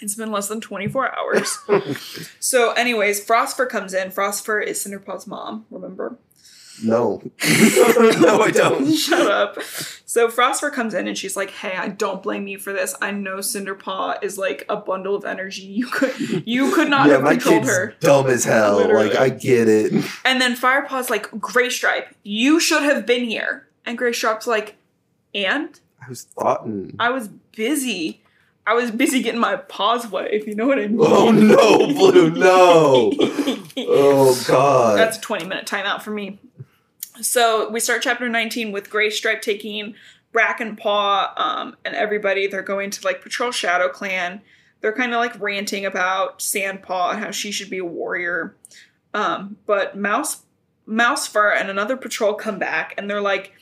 [0.01, 1.59] It's been less than 24 hours.
[2.41, 4.09] so, anyways, Frostfur comes in.
[4.09, 6.19] Frostfur is Cinderpaw's mom, remember?
[6.83, 7.23] No,
[8.21, 8.93] no, I don't.
[8.97, 9.63] Shut up.
[10.07, 12.95] So Frostfur comes in and she's like, "Hey, I don't blame you for this.
[13.01, 15.63] I know Cinderpaw is like a bundle of energy.
[15.63, 18.77] You could you could not yeah, have my controlled kid's her." dumb as hell.
[18.77, 19.09] Literally.
[19.09, 19.93] Like I get it.
[20.25, 23.69] And then Firepaw's like, Gray Stripe, you should have been here.
[23.87, 24.77] And Gray Stripe's like,
[25.35, 26.95] and I was thoughting.
[26.99, 28.23] I was busy.
[28.67, 30.99] I was busy getting my paws wet, if you know what I mean.
[31.01, 33.13] Oh no, Blue, no.
[33.77, 34.97] Oh god.
[34.97, 36.39] That's a 20 minute timeout for me.
[37.21, 39.95] So we start chapter 19 with Gray Stripe taking
[40.33, 42.49] Brackenpaw um, and everybody.
[42.49, 44.41] They're going to like patrol Shadow Clan.
[44.81, 48.57] They're kind of like ranting about Sandpaw and how she should be a warrior.
[49.15, 50.43] Um, but Mouse,
[50.87, 53.53] Mouse Fur and another patrol come back and they're like,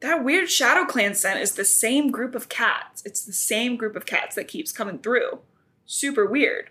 [0.00, 3.02] that weird Shadow Clan scent is the same group of cats.
[3.04, 5.40] It's the same group of cats that keeps coming through.
[5.84, 6.70] Super weird.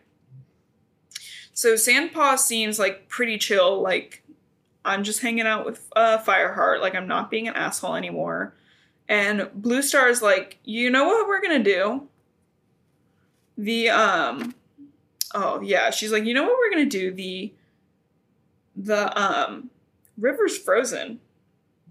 [1.53, 4.20] So Sandpaw seems like pretty chill, like
[4.83, 8.55] I'm just hanging out with uh, Fireheart, like I'm not being an asshole anymore.
[9.07, 12.07] And Blue Star is like, you know what we're gonna do?
[13.57, 14.55] The um,
[15.35, 17.11] oh yeah, she's like, you know what we're gonna do?
[17.11, 17.53] The
[18.75, 19.69] the um,
[20.17, 21.19] river's frozen.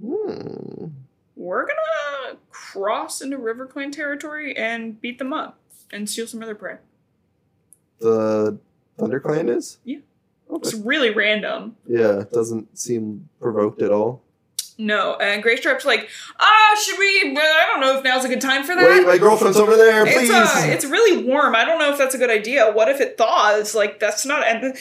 [0.03, 0.87] Hmm.
[1.37, 5.59] We're gonna cross into River Clan territory and beat them up
[5.93, 6.77] and steal some of their prey.
[8.01, 8.59] The
[8.99, 9.79] ThunderClan is?
[9.85, 9.99] Yeah.
[10.57, 11.77] It's really random.
[11.87, 14.23] Yeah, it doesn't seem provoked at all.
[14.81, 17.37] No, and Stripe's like, ah, should we?
[17.39, 18.89] I don't know if now's a good time for that.
[18.89, 20.31] Wait, my girlfriend's over there, it's please.
[20.31, 21.55] uh, it's really warm.
[21.55, 22.73] I don't know if that's a good idea.
[22.73, 23.75] What if it thaws?
[23.75, 24.47] Like that's not.
[24.47, 24.77] And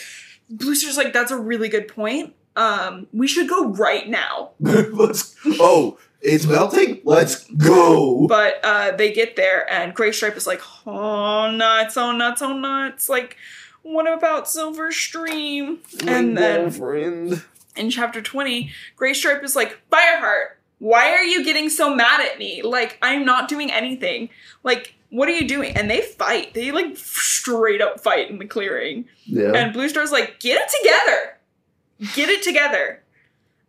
[0.48, 2.34] Blue Star's like, that's a really good point.
[2.56, 4.50] Um, we should go right now.
[4.60, 5.36] Let's.
[5.46, 7.02] Oh, it's melting.
[7.04, 8.26] Let's go.
[8.26, 12.54] But uh, they get there, and Gray Stripe is like, oh nuts, oh nuts, oh
[12.56, 13.08] nuts.
[13.10, 13.36] Like,
[13.82, 15.80] what about Silver Stream?
[16.06, 17.40] and then
[17.76, 22.38] in chapter 20, Gray Stripe is like, Fireheart, why are you getting so mad at
[22.38, 22.62] me?
[22.62, 24.30] Like, I'm not doing anything.
[24.64, 25.76] Like, what are you doing?
[25.76, 26.54] And they fight.
[26.54, 29.06] They like straight up fight in the clearing.
[29.24, 29.52] Yeah.
[29.54, 32.14] And Blue Star's like, get it together.
[32.14, 33.02] Get it together.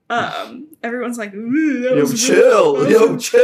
[0.09, 2.75] Um, everyone's like, "Ooh, that Yo, was chill.
[2.75, 3.39] Really, Yo, chill.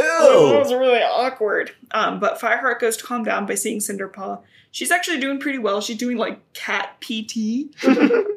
[0.52, 1.72] that was really awkward.
[1.92, 4.40] Um, but Fireheart goes to calm down by seeing Cinderpaw.
[4.70, 5.80] She's actually doing pretty well.
[5.80, 7.74] She's doing like cat PT,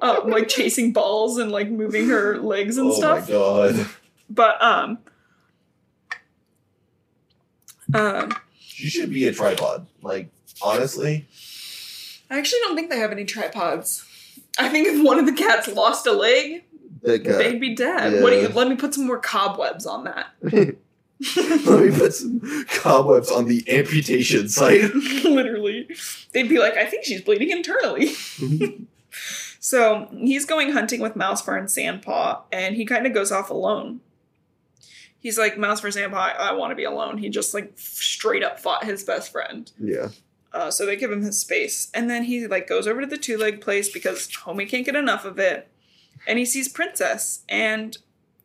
[0.02, 3.30] um, like chasing balls and like moving her legs and oh stuff.
[3.30, 3.88] Oh my god.
[4.30, 5.00] But um,
[7.94, 9.88] um, She should be a tripod.
[10.02, 10.30] Like,
[10.62, 11.28] honestly.
[12.30, 14.06] I actually don't think they have any tripods.
[14.58, 16.64] I think if one of the cats lost a leg,
[17.04, 17.18] guy.
[17.18, 18.24] they'd be dead.
[18.24, 18.48] What do you?
[18.48, 20.28] Let me put some more cobwebs on that.
[21.66, 24.94] Let me put some cobwebs on the amputation site.
[25.24, 25.88] Literally,
[26.32, 28.14] they'd be like, "I think she's bleeding internally."
[29.64, 34.02] So he's going hunting with Mousefur and Sandpaw, and he kind of goes off alone.
[35.20, 37.20] He's like, Mousefur, Sandpaw, I, I want to be alone.
[37.20, 39.72] He just like straight up fought his best friend.
[39.80, 40.08] yeah.
[40.52, 43.18] Uh, so they give him his space, and then he like goes over to the
[43.18, 45.70] two leg place because homie can't get enough of it,
[46.28, 47.98] and he sees Princess, and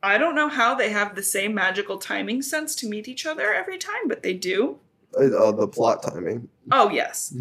[0.06, 3.52] I don't know how they have the same magical timing sense to meet each other
[3.52, 4.78] every time, but they do.
[5.18, 6.48] Uh, the plot timing.
[6.70, 7.34] Oh yes,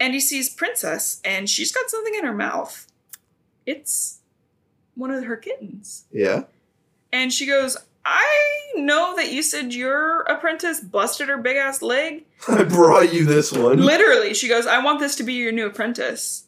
[0.00, 2.86] and he sees Princess, and she's got something in her mouth.
[3.66, 4.18] It's
[4.94, 6.06] one of her kittens.
[6.10, 6.44] Yeah.
[7.12, 12.24] And she goes, I know that you said your apprentice busted her big ass leg.
[12.48, 13.78] I brought you this one.
[13.78, 16.46] Literally, she goes, I want this to be your new apprentice.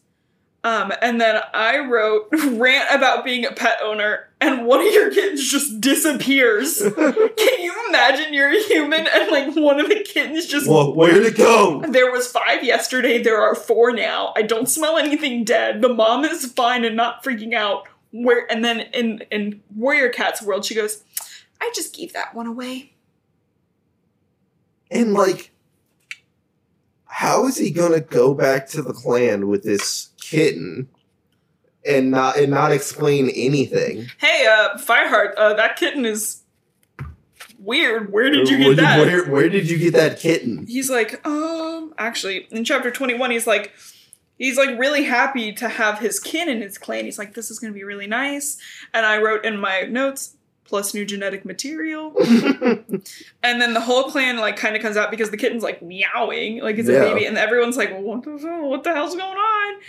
[0.63, 5.11] Um, and then I wrote rant about being a pet owner, and one of your
[5.11, 6.81] kittens just disappears.
[6.95, 11.23] Can you imagine you're a human and like one of the kittens just Whoa, where'd
[11.23, 11.81] it go?
[11.87, 13.21] There was five yesterday.
[13.21, 14.33] There are four now.
[14.35, 15.81] I don't smell anything dead.
[15.81, 17.87] The mom is fine and not freaking out.
[18.11, 21.03] Where and then in in Warrior Cat's world, she goes,
[21.61, 22.93] "I just gave that one away."
[24.89, 25.51] And like,
[27.05, 30.89] how is he gonna go back to the clan with this kitten
[31.85, 34.07] and not and not explain anything?
[34.19, 36.41] Hey, uh, Fireheart, uh, that kitten is
[37.59, 38.11] weird.
[38.11, 38.99] Where did you Where- get that?
[38.99, 40.65] Where, where did you get that kitten?
[40.67, 43.71] He's like, um, actually, in chapter 21, he's like,
[44.37, 47.05] he's like really happy to have his kin in his clan.
[47.05, 48.57] He's like, this is going to be really nice.
[48.93, 52.13] And I wrote in my notes, plus new genetic material.
[52.21, 56.59] and then the whole clan like kind of comes out because the kitten's like meowing,
[56.61, 57.03] like it's Yeah.
[57.03, 57.25] a baby.
[57.25, 58.31] And everyone's like, what the,
[58.63, 59.81] what the hell's going on?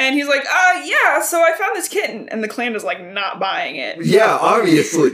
[0.00, 2.28] And he's like, uh, yeah, so I found this kitten.
[2.30, 4.02] And the clan is like not buying it.
[4.04, 5.10] yeah, obviously.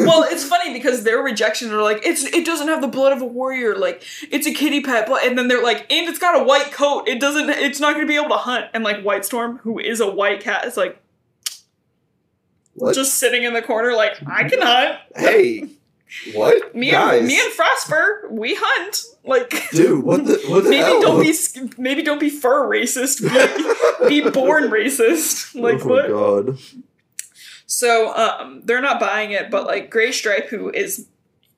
[0.00, 3.22] well, it's funny because their rejection are like, it's it doesn't have the blood of
[3.22, 6.44] a warrior, like it's a kitty pet, and then they're like, and it's got a
[6.44, 7.08] white coat.
[7.08, 8.66] It doesn't it's not gonna be able to hunt.
[8.74, 11.00] And like White Storm, who is a white cat, is like
[12.74, 12.94] What?
[12.94, 14.98] just sitting in the corner, like, I can hunt.
[15.16, 15.68] hey,
[16.34, 16.74] what?
[16.74, 19.02] Me Guys, and me and Frostfur, we hunt.
[19.24, 21.00] Like dude, what the what the maybe hell?
[21.00, 21.34] don't be
[21.78, 23.20] maybe don't be fur racist.
[24.08, 25.60] Be, be born racist.
[25.60, 26.08] Like oh what?
[26.08, 26.58] god.
[27.66, 31.08] So um, they're not buying it, but like Gray Stripe, who is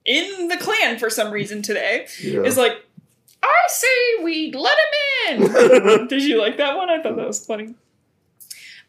[0.07, 2.41] in the clan for some reason today, Yeah.
[2.41, 2.83] is like,
[3.43, 4.77] I say we let
[5.29, 6.07] him in.
[6.09, 6.89] Did you like that one?
[6.89, 7.75] I thought that was funny.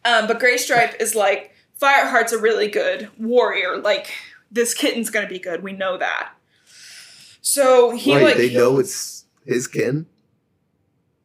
[0.05, 3.77] Um, but Gray Stripe is like, Fireheart's a really good warrior.
[3.77, 4.09] Like
[4.51, 5.63] this kitten's gonna be good.
[5.63, 6.31] We know that.
[7.41, 10.05] So he Wait, like they know it's his kin?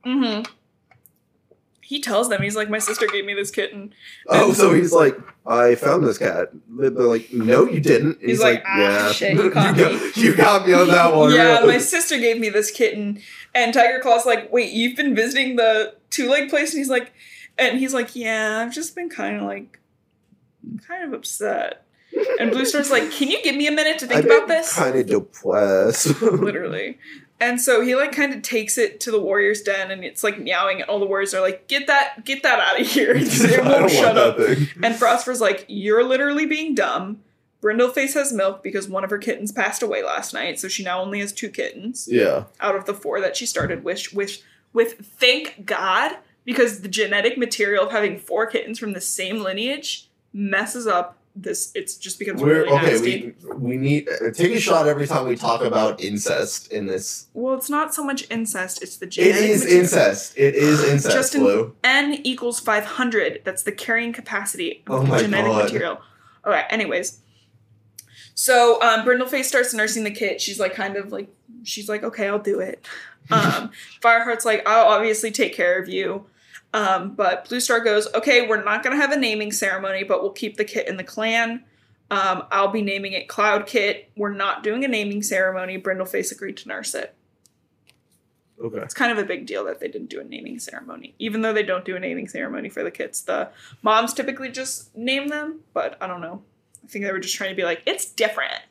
[0.05, 0.53] Mm hmm
[1.81, 3.93] He tells them he's like, my sister gave me this kitten.
[4.29, 5.17] Oh, so he's like,
[5.47, 6.49] I found this cat.
[6.69, 8.19] They're like, no, you didn't.
[8.21, 11.33] And He's like, "Ah, shit, you caught got, me." you got me on that one.
[11.33, 13.21] yeah, my sister gave me this kitten.
[13.55, 16.73] And Tiger Claw's like, wait, you've been visiting the two leg place?
[16.73, 17.13] And he's like,
[17.59, 19.79] and he's like, yeah, I've just been kind of like,
[20.89, 21.84] kind of upset.
[22.39, 24.75] And Blue Star's like, can you give me a minute to think about this?
[24.75, 26.21] Kind of depressed.
[26.23, 26.99] Literally.
[27.41, 30.39] And so he like kind of takes it to the warrior's den, and it's like
[30.39, 33.15] meowing, and all the warriors are like, "Get that, get that out of here!
[33.17, 37.21] It won't shut up." And Frostfur's like, You're literally being dumb.
[37.61, 41.01] Brindleface has milk because one of her kittens passed away last night, so she now
[41.01, 42.45] only has two kittens Yeah.
[42.61, 44.13] out of the four that she started with.
[44.15, 44.43] With,
[44.73, 50.09] with thank God, because the genetic material of having four kittens from the same lineage
[50.33, 51.73] messes up this.
[51.75, 52.87] It's just becomes We're really okay.
[52.93, 53.35] nasty.
[53.45, 57.27] We we need uh, take a shot every time we talk about incest in this.
[57.35, 59.41] well, it's not so much incest; it's the It genetic.
[59.51, 59.81] is material.
[59.83, 60.35] incest.
[60.39, 61.15] It is incest.
[61.17, 61.77] Justin- Blue.
[61.83, 63.43] N equals 500.
[63.45, 65.65] That's the carrying capacity of Oh the genetic God.
[65.65, 66.01] material.
[66.47, 67.19] Okay, anyways.
[68.35, 70.41] So um, Brindleface starts nursing the kit.
[70.41, 71.29] She's like, kind of like,
[71.63, 72.87] she's like, okay, I'll do it.
[73.31, 73.71] Um,
[74.03, 76.27] Fireheart's like, I'll obviously take care of you.
[76.75, 80.21] Um, but Blue Star goes, okay, we're not going to have a naming ceremony, but
[80.21, 81.65] we'll keep the kit in the clan.
[82.11, 84.11] Um, I'll be naming it Cloud Kit.
[84.17, 85.81] We're not doing a naming ceremony.
[85.81, 87.17] Brindleface agreed to nurse it
[88.63, 88.79] Okay.
[88.79, 91.15] it's kind of a big deal that they didn't do a naming ceremony.
[91.19, 93.49] Even though they don't do a naming ceremony for the kits, the
[93.83, 96.43] moms typically just name them, but I don't know.
[96.83, 98.63] I think they were just trying to be like, it's different.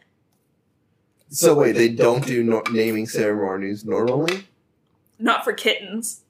[1.30, 4.47] So wait, they don't do no- naming ceremonies normally.
[5.20, 6.22] Not for kittens.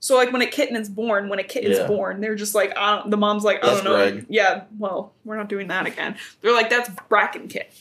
[0.00, 1.86] So like when a kitten is born, when a kitten's Yeah.
[1.86, 4.10] born, they're just like, I don't, the mom's like, I That's don't know.
[4.12, 4.26] Greg.
[4.28, 6.16] Yeah, well, we're not doing that again.
[6.40, 7.72] They're like, that's Bracken Kit.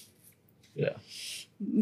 [0.76, 0.94] Yeah.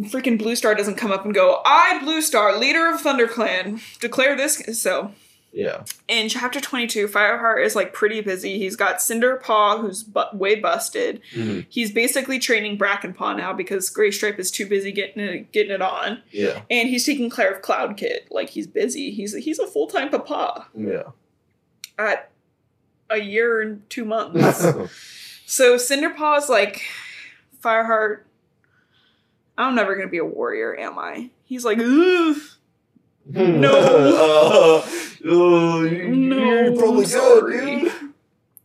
[0.05, 4.35] Freaking Blue Star doesn't come up and go, I, Blue Star, leader of ThunderClan, declare
[4.35, 4.79] this.
[4.81, 5.11] So
[5.53, 5.85] Yeah.
[6.07, 8.59] in chapter 22, Fireheart is like pretty busy.
[8.59, 11.21] He's got Cinderpaw, who's bu- way busted.
[11.33, 11.65] Mhm.
[11.69, 15.81] He's basically training Brackenpaw now because Gray Stripe is too busy getting it, getting it
[15.81, 16.21] on.
[16.31, 16.61] Yeah.
[16.69, 18.27] And he's taking care of Cloud Kit.
[18.29, 19.09] Like he's busy.
[19.11, 21.03] He's he's a full time papa Yeah.
[21.97, 22.29] at
[23.09, 24.59] a year and two months.
[25.47, 26.83] so Cinderpaw is like,
[27.63, 28.19] Fireheart,
[29.57, 31.31] I'm never gonna be a warrior, am I?
[31.45, 32.35] He's like, Ugh.
[33.29, 33.71] No.
[33.71, 34.89] Uh,
[35.25, 37.81] oh, you- No, you're probably good, sorry.
[37.81, 37.91] dude.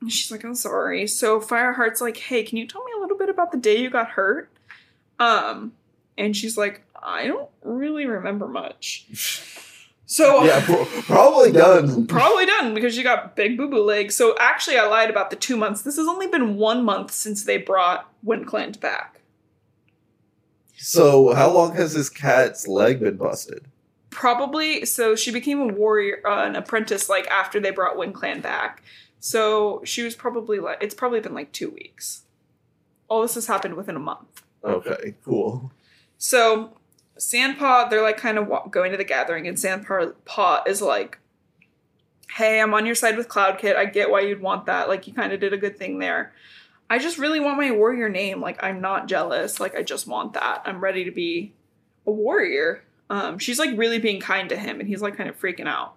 [0.09, 1.07] She's like, I'm sorry.
[1.07, 3.89] So Fireheart's like, hey, can you tell me a little bit about the day you
[3.91, 4.51] got hurt?
[5.21, 5.73] Um,
[6.19, 9.07] and she's like, I don't really remember much.
[10.07, 10.61] So Yeah,
[11.05, 12.07] probably done.
[12.09, 14.17] probably done because you got big boo boo legs.
[14.17, 15.83] So actually, I lied about the two months.
[15.83, 19.21] This has only been one month since they brought WindClan back.
[20.77, 23.67] So, how long has this cat's leg been busted?
[24.13, 24.85] Probably.
[24.85, 28.83] So she became a warrior, uh, an apprentice, like after they brought Wind Clan back.
[29.19, 32.23] So she was probably like, it's probably been like two weeks.
[33.09, 34.43] All this has happened within a month.
[34.65, 35.73] Okay, cool.
[36.19, 36.77] So
[37.19, 41.19] Sandpaw, they're like kind of wa- going to the gathering, and Sandpaw Paw is like,
[42.37, 43.77] "Hey, I'm on your side with Cloud Kit.
[43.77, 44.89] I get why you'd want that.
[44.89, 46.33] Like, you kind of did a good thing there.
[46.89, 48.41] I just really want my warrior name.
[48.41, 49.61] Like, I'm not jealous.
[49.61, 50.63] Like, I just want that.
[50.65, 51.53] I'm ready to be
[52.07, 52.83] a warrior."
[53.13, 55.97] Um, she's like really being kind to him, and he's like kind of freaking out.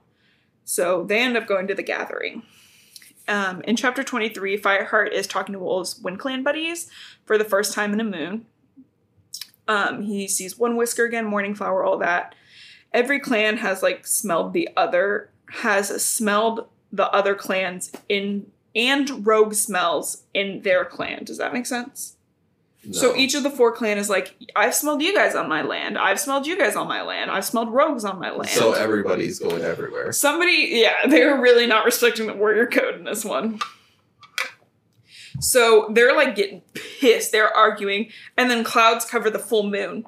[0.66, 2.44] So they end up going to the gathering.
[3.30, 6.90] Um, in chapter 23, Fireheart is talking to Wolves Wind Clan buddies
[7.24, 8.46] for the first time in a moon.
[9.66, 12.36] Um, he sees One Whisker again, Morning Flower, all that.
[12.92, 15.30] Every clan has like smelled the other,
[15.62, 21.24] has smelled the other clans in and rogue smells in their clan.
[21.24, 22.15] Does that make sense?
[22.92, 25.98] So each of the four clan is like, I've smelled you guys on my land.
[25.98, 27.32] I've smelled you guys on my land.
[27.32, 28.50] I've smelled rogues on my land.
[28.50, 30.12] So everybody's going everywhere.
[30.12, 33.60] Somebody, yeah, they were really not respecting the warrior code in this one.
[35.40, 37.32] So they're like getting pissed.
[37.32, 40.06] They're arguing, and then clouds cover the full moon,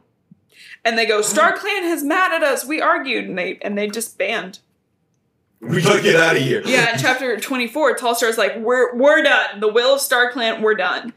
[0.86, 2.66] and they go, "Star Clan has mad at us.
[2.66, 4.60] We argued, and they and they just banned."
[5.60, 6.62] We gotta get out of here.
[6.66, 9.60] Yeah, in chapter twenty four, Tall Star's like, "We're we're done.
[9.60, 11.14] The will of Star Clan, we're done."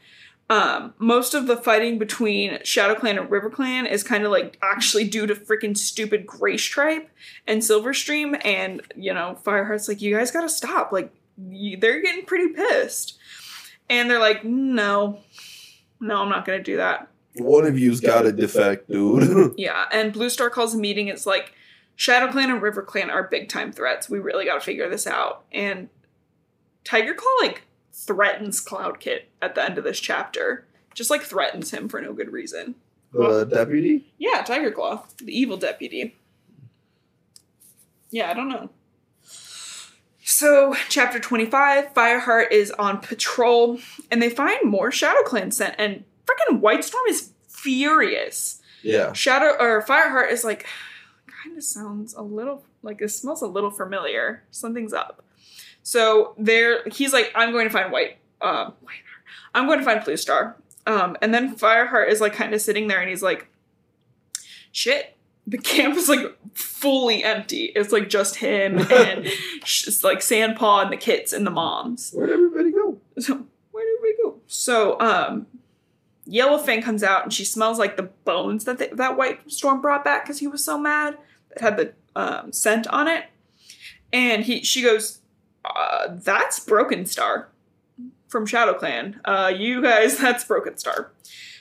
[0.51, 4.59] Um, most of the fighting between Shadow Clan and River Clan is kind of like
[4.61, 7.09] actually due to freaking stupid Gray Stripe
[7.47, 10.91] and Silverstream, and you know, Fireheart's like, you guys gotta stop.
[10.91, 11.13] Like,
[11.49, 13.17] you, they're getting pretty pissed,
[13.89, 15.21] and they're like, no,
[16.01, 17.07] no, I'm not gonna do that.
[17.37, 19.55] One of you's got to defect, dude.
[19.57, 21.07] Yeah, and Blue Star calls a meeting.
[21.07, 21.55] It's like
[21.95, 24.11] Shadow Clan and River Clan are big time threats.
[24.11, 25.45] We really got to figure this out.
[25.53, 25.91] And
[26.83, 27.63] Tiger Claw like
[28.01, 32.13] threatens Cloud Kit at the end of this chapter, just like threatens him for no
[32.13, 32.75] good reason.
[33.13, 34.13] the deputy.
[34.19, 36.17] Yeah, Tiger Claw, the evil deputy.
[38.11, 38.71] Yeah, I don't know.
[40.23, 43.79] So, chapter 25, Fireheart is on patrol
[44.11, 48.63] and they find more Shadow Clan scent, and freaking Whitestorm is furious.
[48.83, 49.13] Yeah.
[49.13, 50.67] Shadow or Fireheart is like,
[51.45, 54.45] kind of sounds a little like it smells a little familiar.
[54.51, 55.23] Something's up.
[55.83, 58.19] So there, he's like, I'm going to find White.
[58.41, 58.97] Uh, White.
[59.55, 60.57] I'm going to find Blue Star.
[60.87, 63.49] Um, and then Fireheart is like kind of sitting there, and he's like,
[64.73, 65.17] shit.
[65.47, 67.73] The camp is like fully empty.
[67.75, 72.13] It's like just him and it's like Sandpaw and the kits and the moms.
[72.13, 72.99] Where'd everybody go?
[73.19, 74.37] So where did we go?
[74.47, 75.47] So um
[76.29, 80.05] Yellowfang comes out and she smells like the bones that they, that White Storm brought
[80.05, 81.19] back because he was so mad
[81.49, 83.25] that had the um, scent on it.
[84.13, 85.20] And he she goes,
[85.65, 87.49] uh, "That's Broken Star
[88.29, 89.21] from Shadow Clan.
[89.25, 91.13] Uh, you guys, that's Broken Star."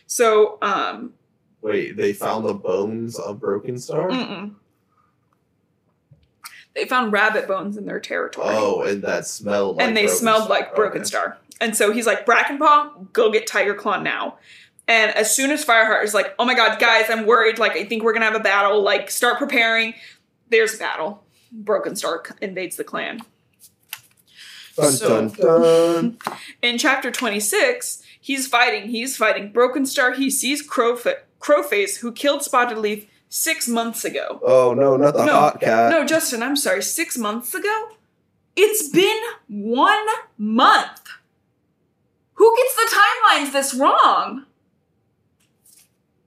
[0.08, 1.14] So um,
[1.62, 4.10] Wait, they found the bones of Broken Star?
[4.10, 4.54] mm-mm.
[6.76, 8.48] they found rabbit bones in their territory.
[8.50, 10.50] Oh, and that smelled like and they Broken smelled Star.
[10.50, 11.08] like Broken Okay.
[11.08, 11.38] Star.
[11.62, 14.38] And so he's like, Brackenpaw, go get Tiger Claw now.
[14.88, 17.60] And as soon as Fireheart is like, oh my god, guys, I'm worried.
[17.60, 18.82] Like, I think we're gonna have a battle.
[18.82, 19.94] Like, start preparing.
[20.50, 21.24] There's a battle.
[21.52, 23.20] Broken Star invades the clan.
[24.82, 26.18] Dun, So- dun, dun.
[26.62, 28.90] In chapter 26, he's fighting.
[28.90, 30.14] He's fighting Broken Star.
[30.14, 34.40] He sees Crowfa- Crowface, who killed Spotted Leaf six months ago.
[34.44, 35.92] Oh no, not the No, hot cat.
[35.92, 36.82] No, Justin, I'm sorry.
[36.84, 37.90] Six months ago?
[38.56, 40.06] It's been one
[40.38, 41.02] month.
[42.34, 44.46] Who gets the timeline's this wrong?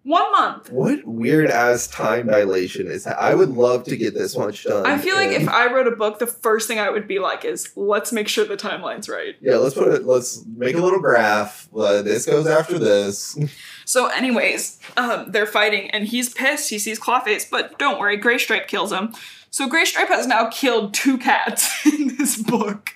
[0.05, 0.71] One month.
[0.73, 3.21] What weird ass time dilation is that?
[3.21, 4.85] I would love to get this much done.
[4.85, 7.21] I feel like and- if I wrote a book, the first thing I would be
[7.21, 9.37] like is, let's make sure the timeline's right.
[9.41, 10.05] yeah, let's put it.
[10.05, 11.69] Let's make a little graph.
[11.77, 13.39] Uh, this goes after this.
[13.85, 16.71] So, anyways, um, they're fighting, and he's pissed.
[16.71, 19.13] He sees Clawface, but don't worry, Grey Stripe kills him.
[19.51, 22.95] So, Grey Stripe has now killed two cats in this book.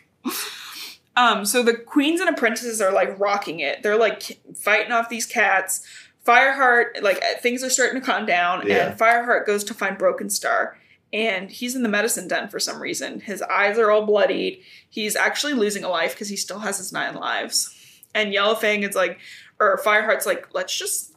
[1.17, 3.83] Um, so the queens and apprentices are like rocking it.
[3.83, 5.87] They're like fighting off these cats.
[6.27, 8.89] Fireheart, like uh, things are starting to calm down, Yeah.
[8.91, 10.77] and Fireheart goes to find Broken Star,
[11.12, 13.20] and he's in the medicine den for some reason.
[13.20, 14.61] His eyes are all bloodied.
[14.89, 17.72] He's actually losing a life because he still has his nine lives.
[18.14, 19.18] And Yellowfang is like,
[19.61, 21.12] or Fireheart's like, let's just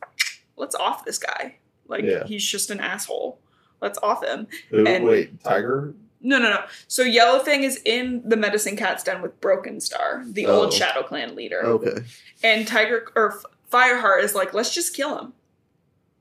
[0.58, 1.56] let's off this guy.
[1.88, 2.26] Like Yeah.
[2.26, 3.40] he's just an asshole.
[3.82, 4.48] Let's off him.
[4.70, 5.94] Who, And- wait, Tiger?
[6.22, 6.66] No, no, no.
[6.90, 10.64] So Yellow Yellowfang is in the Medicine Cat's den with Broken Star, the Oh.
[10.64, 11.62] old Shadow Clan leader.
[11.66, 12.04] Okay.
[12.44, 13.42] And Tiger or
[13.72, 15.34] Fireheart is like, let's just kill him.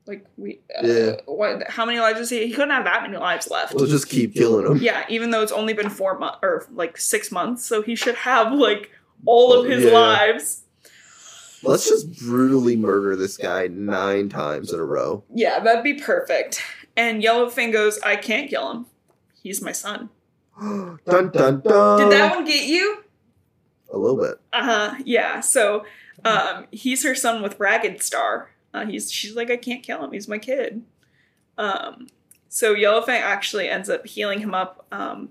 [0.06, 1.12] Like we, uh, Yeah.
[1.26, 1.68] What?
[1.70, 2.46] How many lives does he?
[2.46, 3.74] He couldn't have that many lives left.
[3.74, 4.78] We'll just keep killing him.
[4.78, 8.14] yeah, even though it's only been four months or like six months, so he should
[8.16, 8.90] have like
[9.26, 9.90] all of his Yeah.
[9.92, 10.62] lives.
[11.62, 15.24] Let's just brutally murder this guy nine times in a row.
[15.34, 16.62] Yeah, that'd be perfect.
[16.96, 18.86] And Yellowfang goes, I can't kill him.
[19.42, 20.08] He's my son.
[20.60, 21.60] dun dun dun.
[21.62, 23.02] Did that one get you?
[23.92, 24.40] A little bit.
[24.52, 24.94] Uh huh.
[25.04, 25.40] Yeah.
[25.40, 25.84] So,
[26.24, 28.50] um, he's her son with Ragged Star.
[28.74, 30.12] Uh, he's she's like, I can't kill him.
[30.12, 30.82] He's my kid.
[31.56, 32.08] Um,
[32.48, 34.86] so Yellowfang actually ends up healing him up.
[34.92, 35.30] Um,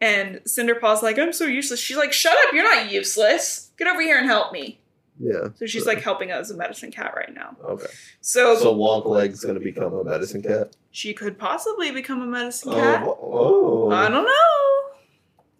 [0.00, 1.80] and Cinderpaw's like, I'm so useless.
[1.80, 2.52] She's like, Shut up.
[2.52, 3.70] You're not useless.
[3.78, 4.80] Get over here and help me.
[5.20, 5.48] Yeah.
[5.56, 7.56] So she's like helping us a medicine cat right now.
[7.64, 7.86] Okay.
[8.20, 10.76] So, So Longleg's gonna become a medicine cat.
[10.92, 13.02] she could possibly become a medicine cat.
[13.04, 13.18] Oh.
[13.20, 13.90] oh.
[13.90, 14.98] I don't know.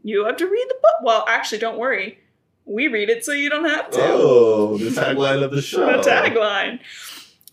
[0.04, 1.02] You have to read the book.
[1.02, 2.20] Well, actually, don't worry.
[2.68, 3.98] We read it so you don't have to.
[4.02, 5.86] Oh, the tagline of the show.
[5.86, 6.80] the tagline.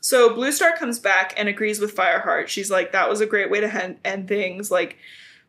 [0.01, 2.47] So Blue Star comes back and agrees with Fireheart.
[2.47, 4.69] She's like, that was a great way to end things.
[4.69, 4.97] Like,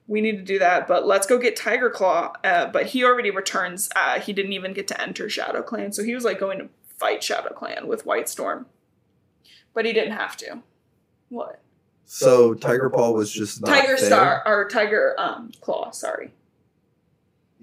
[0.07, 2.33] we need to do that, but let's go get Tiger Claw.
[2.45, 3.91] Uh, but he already returns.
[3.97, 6.69] Uh, he didn't even get to enter Shadow Clan, so he was like going to
[6.97, 8.67] fight Shadow Clan with White Storm,
[9.75, 10.63] but he didn't have to.
[11.29, 11.61] What?
[12.05, 13.99] So Tiger Paw was just not Tiger there?
[13.99, 15.91] Star or Tiger um Claw?
[15.91, 16.33] Sorry,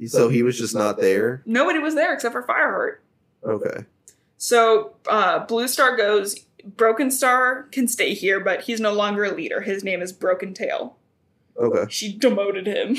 [0.08, 1.42] So he was just not there.
[1.46, 2.98] nobody was there except for Fireheart.
[3.46, 3.86] Okay.
[4.38, 6.36] So uh, Blue Star goes.
[6.66, 9.60] Broken Star can stay here, but he's no longer a leader.
[9.62, 10.96] His name is Broken Tail.
[11.58, 11.86] Okay.
[11.90, 12.96] She demoted him.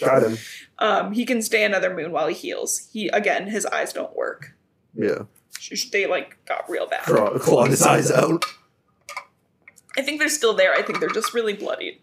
[0.00, 0.38] Got him.
[0.78, 2.88] Um, he can stay another moon while he heals.
[2.92, 4.56] He again, his eyes don't work.
[4.94, 5.24] Yeah.
[5.60, 7.02] Sh- They like got real bad.
[7.04, 8.44] Claw, clawed his eyes out.
[9.96, 10.72] I think they're still there.
[10.74, 12.00] I think they're just really bloodied.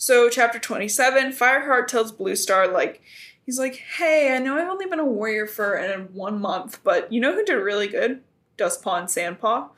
[0.00, 3.02] So chapter twenty-seven, Fireheart tells Blue Star like
[3.44, 7.12] he's like, "Hey, I know I've only been a warrior for uh, one month, but
[7.12, 8.22] you know who did really good?
[8.56, 9.68] Dustpaw and Sandpaw.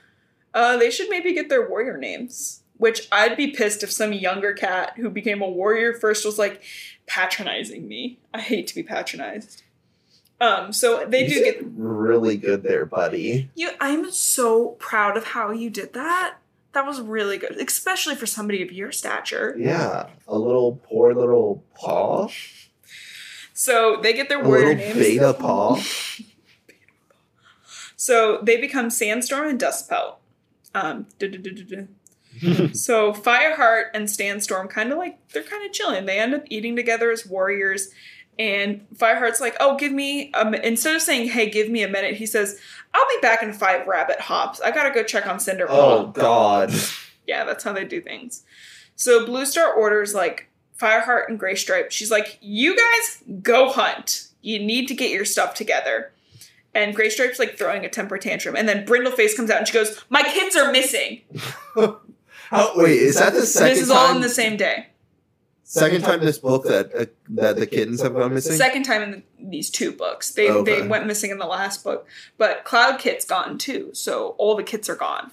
[0.55, 4.53] Uh, they should maybe get their warrior names." Which I'd be pissed if some younger
[4.53, 6.63] cat who became a warrior first was like
[7.07, 8.19] patronizing me.
[8.35, 9.63] I hate to be patronized.
[10.41, 13.51] Um, so they You do get really good there, buddy.
[13.55, 13.71] you.
[13.81, 16.39] I'm so proud of how you did that.
[16.73, 19.55] That was really good, especially for somebody of your stature.
[19.59, 20.09] Yeah.
[20.27, 22.29] A little poor little paw.
[23.53, 24.97] So they get their A warrior little names.
[24.99, 25.79] beta paw.
[27.97, 30.17] So they become Sandstorm and Dustpelt.
[30.75, 31.07] Um,
[32.73, 36.07] so Fireheart and Sandstorm kind of like they're kind of chilling.
[36.07, 37.91] They end up eating together as warriors.
[38.39, 42.17] And Fireheart's like, "Oh, give me um." Instead of saying, "Hey, give me a minute,"
[42.17, 42.59] he says,
[42.95, 44.61] "I'll be back in five rabbit hops.
[44.61, 46.73] I gotta go check on Cinderpaw." oh God.
[47.25, 48.43] Yeah, that's how they do things.
[48.97, 51.93] So Blue Star orders like Fireheart and Gray Stripe.
[51.93, 54.27] She's like, "You guys go hunt.
[54.41, 56.13] You need to get your stuff together."
[56.75, 59.75] And Gray Stripe's like throwing a temper tantrum, and then Brindleface comes out and she
[59.75, 61.21] goes, "My kids are missing."
[61.77, 62.01] oh,
[62.77, 63.97] wait, is that the second this is time?
[63.99, 64.89] all in the same day.
[65.73, 68.57] Second time this book that uh, that the kittens have gone missing.
[68.57, 70.33] Second time in the, these two books.
[70.33, 70.83] They Okay.
[70.83, 72.07] they went missing in the last book,
[72.37, 73.89] but Cloud Kit's gone too.
[73.95, 75.31] So all the kits are gone.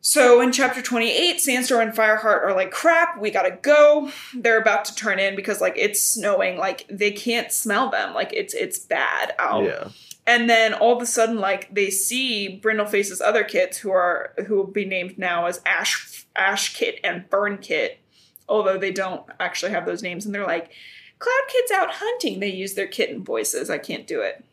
[0.00, 4.10] So in chapter 28, Sandstorm and Fireheart are like, crap, we gotta go.
[4.34, 8.14] They're about to turn in because like it's snowing, like they can't smell them.
[8.14, 9.62] Like it's it's bad out.
[9.64, 9.88] Yeah.
[10.26, 14.56] And then all of a sudden, like they see Brindleface's other kits who are who
[14.56, 18.00] will be named now as Ash Ash Kit and Fern Kit,
[18.48, 20.70] although they don't actually have those names, and they're like,
[21.18, 22.40] Cloud Kit's out hunting.
[22.40, 23.70] They use their kitten voices.
[23.70, 24.44] I can't do it.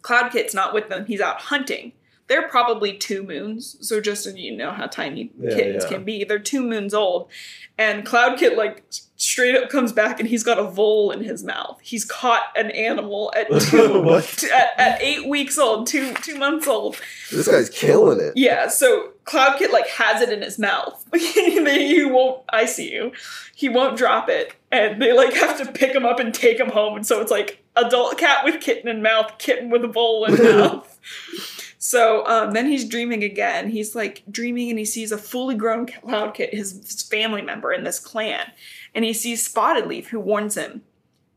[0.00, 1.06] Cloud Kit's not with them.
[1.06, 1.92] He's out hunting.
[2.28, 5.90] They're probably two moons, so just so you know how tiny Yeah, kittens yeah.
[5.90, 6.24] can be.
[6.24, 7.28] They're two moons old,
[7.76, 8.84] and Cloud Kit like
[9.16, 11.78] straight up comes back and he's got a vole in his mouth.
[11.80, 14.20] He's caught an animal at two,
[14.52, 16.96] at, at eight weeks old, two two months old.
[17.30, 18.32] This guy's killing it.
[18.36, 21.04] Yeah, so Cloud Kit like has it in his mouth.
[21.14, 22.42] he won't.
[22.50, 23.12] I see you.
[23.54, 26.70] He won't drop it, and they like have to pick him up and take him
[26.70, 26.96] home.
[26.96, 30.34] And so it's like adult cat with kitten in mouth, kitten with a vole in
[30.58, 30.98] mouth.
[31.84, 33.68] So um, then he's dreaming again.
[33.68, 37.72] He's like dreaming, and he sees a fully grown Cloud Kit, his, his family member
[37.72, 38.52] in this clan,
[38.94, 40.82] and he sees Spotted Leaf, who warns him,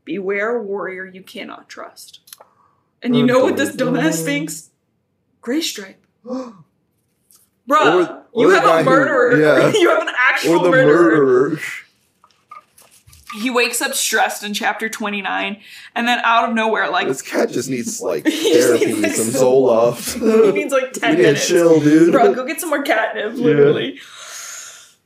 [0.04, 2.20] "Beware a warrior you cannot trust."
[3.02, 4.70] And you know what this dumbass thinks?
[5.40, 6.00] Gray Stripe.
[6.24, 6.54] Bruh,
[7.68, 9.36] Or- or you have a who- murderer.
[9.40, 9.72] yeah.
[9.74, 11.16] you have an actual or the murderer.
[11.50, 11.60] murderer.
[13.40, 15.60] He wakes up stressed in chapter 29,
[15.94, 19.26] and then out of nowhere, like, This cat just needs like therapy, needs, like, some
[19.30, 20.20] some- Zoloft.
[20.46, 21.46] he needs like 10 we need minutes.
[21.48, 22.12] chill, dude.
[22.12, 23.98] Bro, go get some more catnip, literally.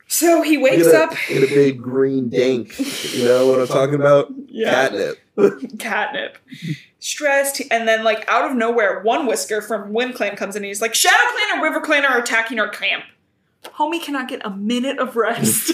[0.07, 1.13] So he wakes get a, up.
[1.27, 2.77] Get a big green dank.
[3.15, 4.27] You know what I'm talking about?
[4.47, 5.17] Yeah, Catnip.
[5.79, 6.37] catnip.
[6.99, 10.67] Stressed, and then, like, out of nowhere, one whisker from Wind Clan comes in and
[10.67, 13.05] he's like, Shadow Clan and River Clan are attacking our camp.
[13.63, 15.71] Homie cannot get a minute of rest.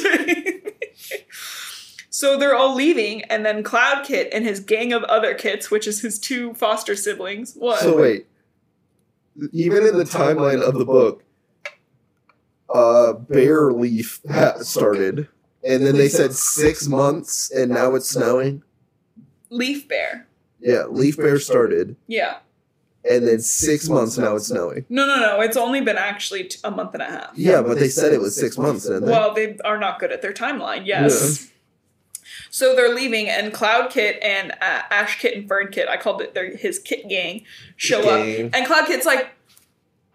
[2.17, 5.85] So they're all leaving, and then Cloud Kit and his gang of other kits, which
[5.85, 7.53] is his two foster siblings.
[7.53, 7.79] What?
[7.79, 8.25] So wait,
[9.53, 11.23] even in the timeline of the book,
[12.73, 14.19] uh, Bear Leaf
[14.63, 15.27] started,
[15.63, 18.63] and then they said six months, and now it's snowing.
[19.51, 20.25] Leaf Bare.
[20.59, 22.37] Yeah, Leaf Bare started, Yeah.
[23.07, 24.85] and then six months now it's snowing.
[24.89, 25.41] No, no, no.
[25.41, 27.33] It's only been actually a month and a half.
[27.35, 28.89] Yeah, but they said it was six months?
[28.89, 30.83] Well, they are not good at their timeline.
[30.87, 31.51] Yes.
[32.57, 36.23] So they're leaving, and Cloud Kit and uh, Ash Kit and Fern Kit, I called
[36.23, 37.43] it their, his Kit gang,
[37.75, 38.19] show up.
[38.19, 39.29] And Cloud Kit's like,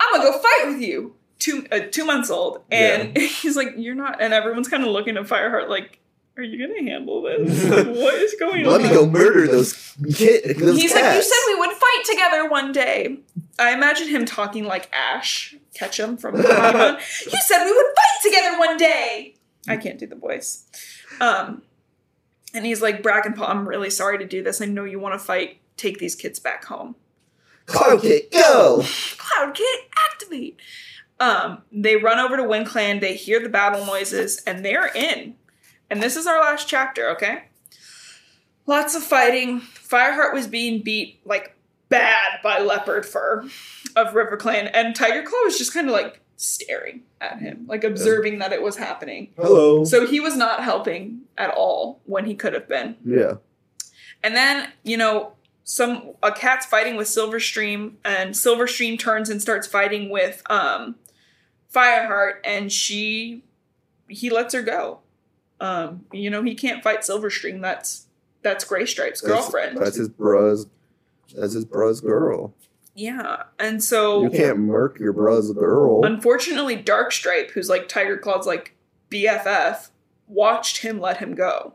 [0.01, 1.14] I'm gonna go fight with you.
[1.38, 2.64] Two, uh, two months old.
[2.68, 4.20] And he's like, You're not.
[4.20, 6.01] And everyone's kind of looking at Fireheart like,
[6.36, 7.62] Are you gonna handle this?
[7.86, 8.82] what is going Let on?
[8.82, 10.59] Let me go murder those kid.
[10.59, 13.20] Those He's like, You said we would fight together one day.
[13.61, 16.95] I imagine him talking like Ash Ketchum from the Pokemon.
[17.24, 19.36] you said we would fight together one day.
[19.68, 20.64] I can't do the voice.
[21.20, 21.62] Um,
[22.55, 24.61] and he's like, Brackenpaw, I'm really sorry to do this.
[24.61, 25.59] I know you want to fight.
[25.77, 26.97] Take these kids back home.
[27.67, 28.85] Cloud Kit, go!
[29.17, 29.81] Cloud Kit,
[30.11, 30.61] activate.
[31.19, 33.01] Um, they run over to Wind Clan.
[33.01, 35.37] They hear the battle noises, and they're in.
[35.89, 37.11] And this is our last chapter.
[37.11, 37.45] Okay.
[38.67, 39.61] Lots of fighting.
[39.61, 41.57] Fireheart was being beat like
[41.89, 43.49] bad by Leopard Fur
[43.95, 47.84] of River Clan, and Tiger Claw was just kind of like staring at him, like
[47.84, 49.32] observing that it was happening.
[49.36, 49.84] Hello.
[49.84, 52.97] So he was not helping at all when he could have been.
[53.05, 53.34] yeah.
[54.24, 55.32] And then, you know,
[55.64, 60.97] some a cat's fighting with Silverstream, and Silverstream turns and starts fighting with um
[61.74, 63.43] Fireheart, and she
[64.09, 64.99] he lets her go.
[65.61, 67.61] Um, you know, he can't fight Silverstream.
[67.61, 68.07] That's
[68.43, 69.78] that's Gray Stripe's That's- girlfriend.
[69.78, 70.66] That's his bruh's.
[71.34, 72.53] That's his bruh's girl.
[72.95, 73.45] Yeah.
[73.59, 76.05] And so You can't murk your bruh's girl.
[76.05, 78.74] unfortunately Darkstripe, who's like Tiger Claw's like
[79.11, 79.88] BFF,
[80.28, 81.74] watched him let him go.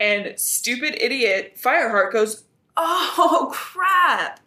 [0.00, 2.44] And stupid idiot Fireheart goes,
[2.76, 4.40] Oh crap.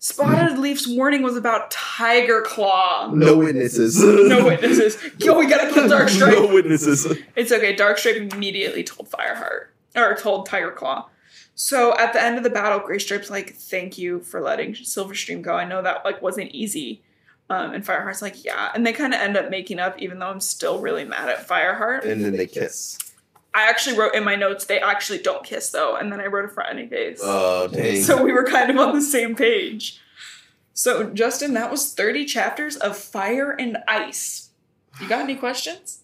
[0.00, 3.10] Spotted Leaf's warning was about Tiger Claw.
[3.12, 4.00] No witnesses.
[4.02, 4.96] No witnesses.
[5.18, 6.32] Yo, we gotta kill Darkstripe.
[6.32, 7.06] no witnesses.
[7.34, 7.74] It's okay.
[7.74, 9.66] Darkstripe immediately told Fireheart
[9.96, 11.08] or told Tiger Claw.
[11.60, 15.54] So at the end of the battle, Graystripe's like, "Thank you for letting Silverstream go.
[15.54, 17.02] I know that like wasn't easy."
[17.50, 20.28] Um, and Fireheart's like, "Yeah." And they kind of end up making up, even though
[20.28, 22.04] I'm still really mad at Fireheart.
[22.04, 22.96] And then they kiss.
[23.52, 26.44] I actually wrote in my notes they actually don't kiss though, and then I wrote
[26.44, 27.18] a frowny face.
[27.24, 28.02] Oh dang.
[28.02, 30.00] so we were kind of on the same page.
[30.74, 34.50] So Justin, that was 30 chapters of Fire and Ice.
[35.00, 36.02] You got any questions?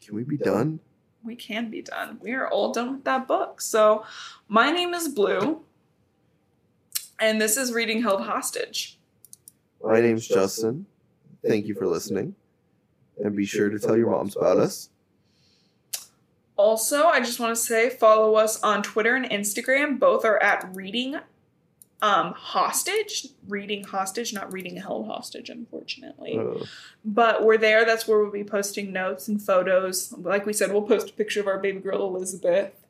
[0.00, 0.78] Can we be done?
[1.24, 2.18] we can be done.
[2.20, 3.60] We are all done with that book.
[3.60, 4.04] So,
[4.52, 5.62] my name is Blue,
[7.18, 8.98] and this is Reading Held Hostage.
[9.82, 10.84] My name's Justin.
[11.42, 12.34] Thank you for listening.
[13.24, 14.90] And be sure to tell your moms about us.
[16.56, 19.98] Also, I just want to say follow us on Twitter and Instagram.
[19.98, 21.16] Both are at Reading
[22.02, 23.28] um, Hostage.
[23.48, 26.38] Reading Hostage, not Reading Held Hostage, unfortunately.
[26.38, 26.66] Uh,
[27.06, 27.86] But we're there.
[27.86, 30.12] That's where we'll be posting notes and photos.
[30.12, 32.81] Like we said, we'll post a picture of our baby girl Elizabeth.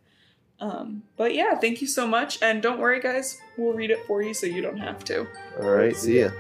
[0.60, 2.40] Um, but yeah, thank you so much.
[2.40, 5.26] And don't worry, guys, we'll read it for you so you don't have to.
[5.60, 5.96] all right.
[5.96, 6.30] See ya.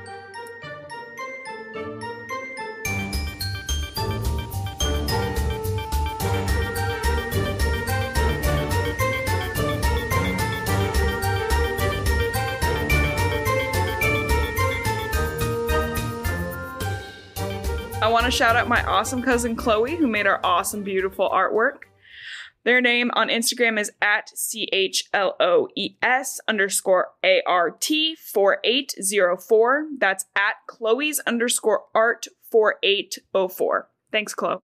[18.02, 21.84] I want to shout out my awesome cousin Chloe, who made our awesome, beautiful artwork.
[22.64, 27.70] Their name on Instagram is at C H L O E S underscore A R
[27.72, 29.86] T 4804.
[29.98, 33.88] That's at Chloe's underscore art 4804.
[34.12, 34.58] Thanks, Chloe.